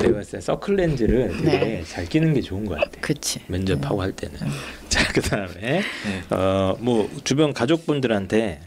[0.00, 1.84] 내가 봤을 때 서클 렌즈를 되게 네.
[1.86, 2.90] 잘 끼는 게 좋은 것 같아.
[3.00, 3.40] 그치.
[3.46, 4.38] 면접하고 할 때는.
[4.88, 5.82] 자, 그다음에 네.
[6.30, 8.60] 어, 뭐 주변 가족분들한테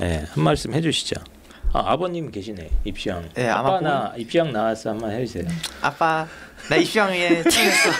[0.00, 1.16] 예, 한 말씀 해주시죠.
[1.72, 3.30] 아, 아버님 계시네 입시왕.
[3.34, 5.44] 네, 아빠 나 입시왕 나왔어 한번 해주세요.
[5.82, 6.26] 아빠,
[6.70, 7.90] 나 입시왕에 참여했어.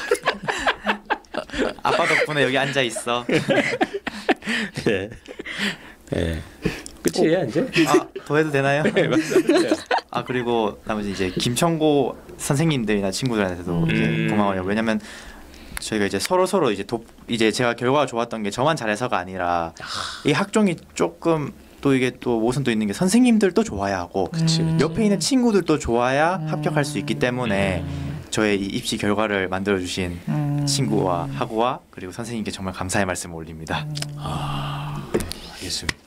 [1.82, 3.24] 아빠 덕분에 여기 앉아 있어.
[4.88, 5.10] 예.
[6.16, 6.42] 예.
[7.02, 7.66] 끝이에요 이제?
[7.88, 8.82] 아, 더 해도 되나요?
[8.82, 9.76] 네, 맞습니다.
[10.10, 13.90] 아 그리고 나머지 이제 김천고 선생님들이나 친구들한테도 음.
[13.90, 14.62] 이제 고마워요.
[14.62, 15.00] 왜냐면
[15.78, 19.72] 저희가 이제 서로 서로 이제 돕 이제 제가 결과가 좋았던 게 저만 잘해서가 아니라
[20.24, 24.72] 이 학종이 조금 또 이게 또 모순도 있는 게 선생님들도 좋아야 하고 그치, 음.
[24.72, 24.84] 그치.
[24.84, 26.48] 옆에 있는 친구들도 좋아야 음.
[26.48, 27.84] 합격할 수 있기 때문에
[28.36, 30.66] 저의 이 입시 결과를 만들어 주신 음.
[30.66, 33.86] 친구와 학우와 그리고 선생님께 정말 감사의 말씀을 올립니다.
[34.16, 35.10] 아,
[35.54, 35.98] 알겠습니다.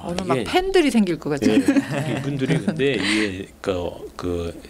[0.00, 1.52] 아, 오늘 막 팬들이 생길 것 같아.
[1.52, 4.60] 예, 이분들이 근데 이게 그, 그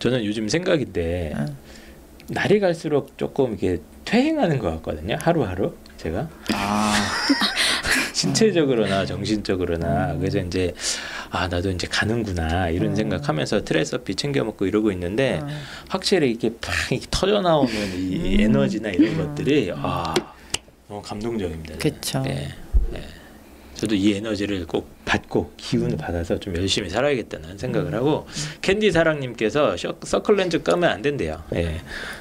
[0.00, 1.56] 저는 요즘 생각인데 응.
[2.30, 5.18] 날이 갈수록 조금 이게 퇴행하는 것 같거든요.
[5.20, 5.72] 하루하루.
[5.98, 6.94] 제가 아,
[8.12, 10.74] 신체적으로나 정신적으로나 그래서 이제
[11.30, 15.40] 아 나도 이제 가는구나 이런 생각하면서 트레서피 챙겨 먹고 이러고 있는데
[15.88, 16.72] 확실히 이렇게 팍
[17.10, 20.14] 터져 나오는 이 에너지나 이런 것들이 아
[20.88, 21.76] 너무 감동적입니다.
[21.78, 22.22] 그쵸.
[22.26, 22.48] 예,
[22.94, 23.02] 예.
[23.74, 28.26] 저도 이 에너지를 꼭 받고 기운을 받아서 좀 열심히 살아야겠다는 생각을 하고
[28.62, 31.42] 캔디 사랑님께서 셔- 서클렌즈 끼면 안 된대요.
[31.54, 31.80] 예.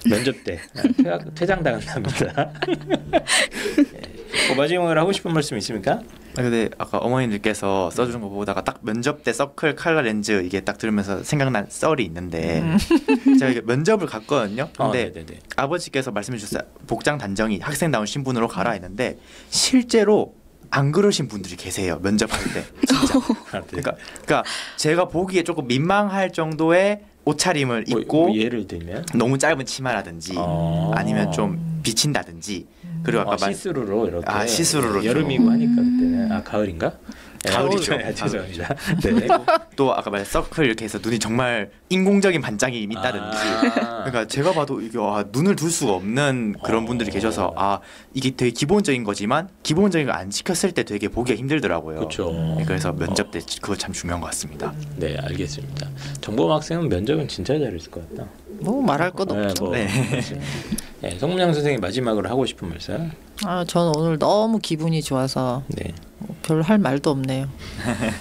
[0.10, 0.60] 면접 때
[1.02, 2.52] 퇴학, 퇴장 당한답니다.
[3.80, 4.17] 예.
[4.48, 6.02] 뭐 마지막으로 하고 싶은 말씀 있습니까?
[6.38, 10.78] 아, 근데 아까 어머님들께서 써주는 거 보다가 딱 면접 때 서클 칼라 렌즈 이게 딱
[10.78, 12.64] 들으면서 생각난 썰이 있는데
[13.40, 14.70] 제가 이게 면접을 갔거든요.
[14.78, 15.40] 어, 근데 네네네.
[15.56, 16.68] 아버지께서 말씀해 주셨어요.
[16.86, 19.18] 복장 단정히 학생다운 신분으로 가라 했는데
[19.50, 20.36] 실제로
[20.70, 22.00] 안 그러신 분들이 계세요.
[22.02, 22.66] 면접할 때.
[22.86, 23.20] 진짜.
[23.52, 23.68] 아, 네.
[23.68, 24.44] 그러니까 그러니까
[24.76, 30.92] 제가 보기에 조금 민망할 정도의 옷차림을 뭐, 입고 뭐 예를 들면 너무 짧은 치마라든지 어.
[30.96, 32.66] 아니면 좀 비친다든지
[33.08, 34.26] 그리고 아까 아, 말 시스루로 이렇게.
[34.30, 36.30] 아, 시스루로 여름이고 하니까 그때는.
[36.30, 36.92] 아 가을인가?
[37.46, 37.94] 예, 가을이죠.
[37.94, 38.76] 아, 죄송합니다.
[39.04, 39.28] 네.
[39.76, 43.38] 또 아까 말 서클 이렇게 해서 눈이 정말 인공적인 반짝이 있다든지
[43.80, 44.04] 아.
[44.06, 47.14] 그러니까 제가 봐도 이게 아, 눈을 둘 수가 없는 그런 분들이 어.
[47.14, 47.80] 계셔서 아
[48.14, 51.98] 이게 되게 기본적인 거지만 기본적인 거안 지켰을 때 되게 보기가 힘들더라고요.
[51.98, 52.32] 그렇죠.
[52.32, 54.74] 네, 그래서 면접 때 그거 참 중요한 것 같습니다.
[54.96, 55.88] 네, 알겠습니다.
[56.22, 58.30] 정범 학생은 면접은 진짜 잘했을 것 같다.
[58.60, 59.66] 뭐 말할 것 네, 없죠.
[59.66, 59.74] 뭐.
[59.74, 59.88] 네.
[61.02, 63.12] 네, 송문영 선생님 마지막으로 하고 싶은 말씀.
[63.46, 65.94] 아, 저는 오늘 너무 기분이 좋아서 네.
[66.44, 67.50] 별할 말도 없네요.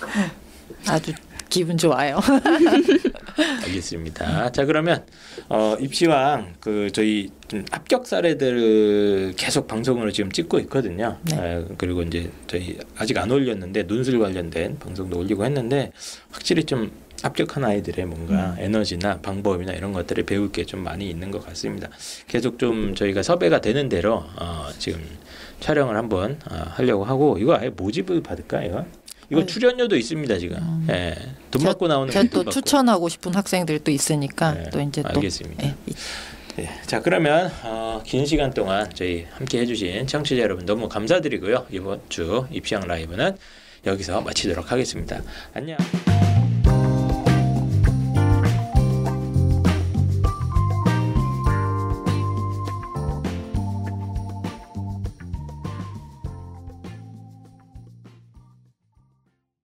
[0.89, 1.13] 아주
[1.49, 2.19] 기분 좋아요.
[3.65, 4.51] 알겠습니다.
[4.53, 5.05] 자 그러면
[5.49, 11.17] 어, 입시왕 그 저희 좀 합격 사례들을 계속 방송으로 지금 찍고 있거든요.
[11.23, 11.37] 네.
[11.39, 15.93] 아, 그리고 이제 저희 아직 안 올렸는데 논술 관련된 방송도 올리고 했는데
[16.31, 16.91] 확실히 좀
[17.23, 21.89] 합격한 아이들의 뭔가 에너지나 방법이나 이런 것들을 배울 게 좀 많이 있는 것 같습니다.
[22.27, 25.01] 계속 좀 저희가 섭외가 되는 대로 어, 지금
[25.61, 28.85] 촬영을 한번 어, 하려고 하고 이거 아예 모집을 받을까 이거?
[29.31, 29.47] 이거 아니.
[29.49, 30.87] 출연료도 있습니다 지금.
[30.91, 31.15] 예,
[31.51, 32.51] 돈 제가- 받고 나오는 제가 돈또 받고.
[32.53, 35.67] 추천하고 싶은 학생들도 있으니까 네, 또 이제 또 알겠습니다.
[35.67, 35.95] 예, 이-
[36.57, 41.67] 네, 자 그러면 어, 긴 시간 동안 저희 함께 해주신 청취자 여러분 너무 감사드리고요.
[41.71, 43.37] 이번 주 입시왕 라이브는
[43.85, 45.21] 여기서 마치도록 하겠습니다.
[45.55, 45.77] 안녕.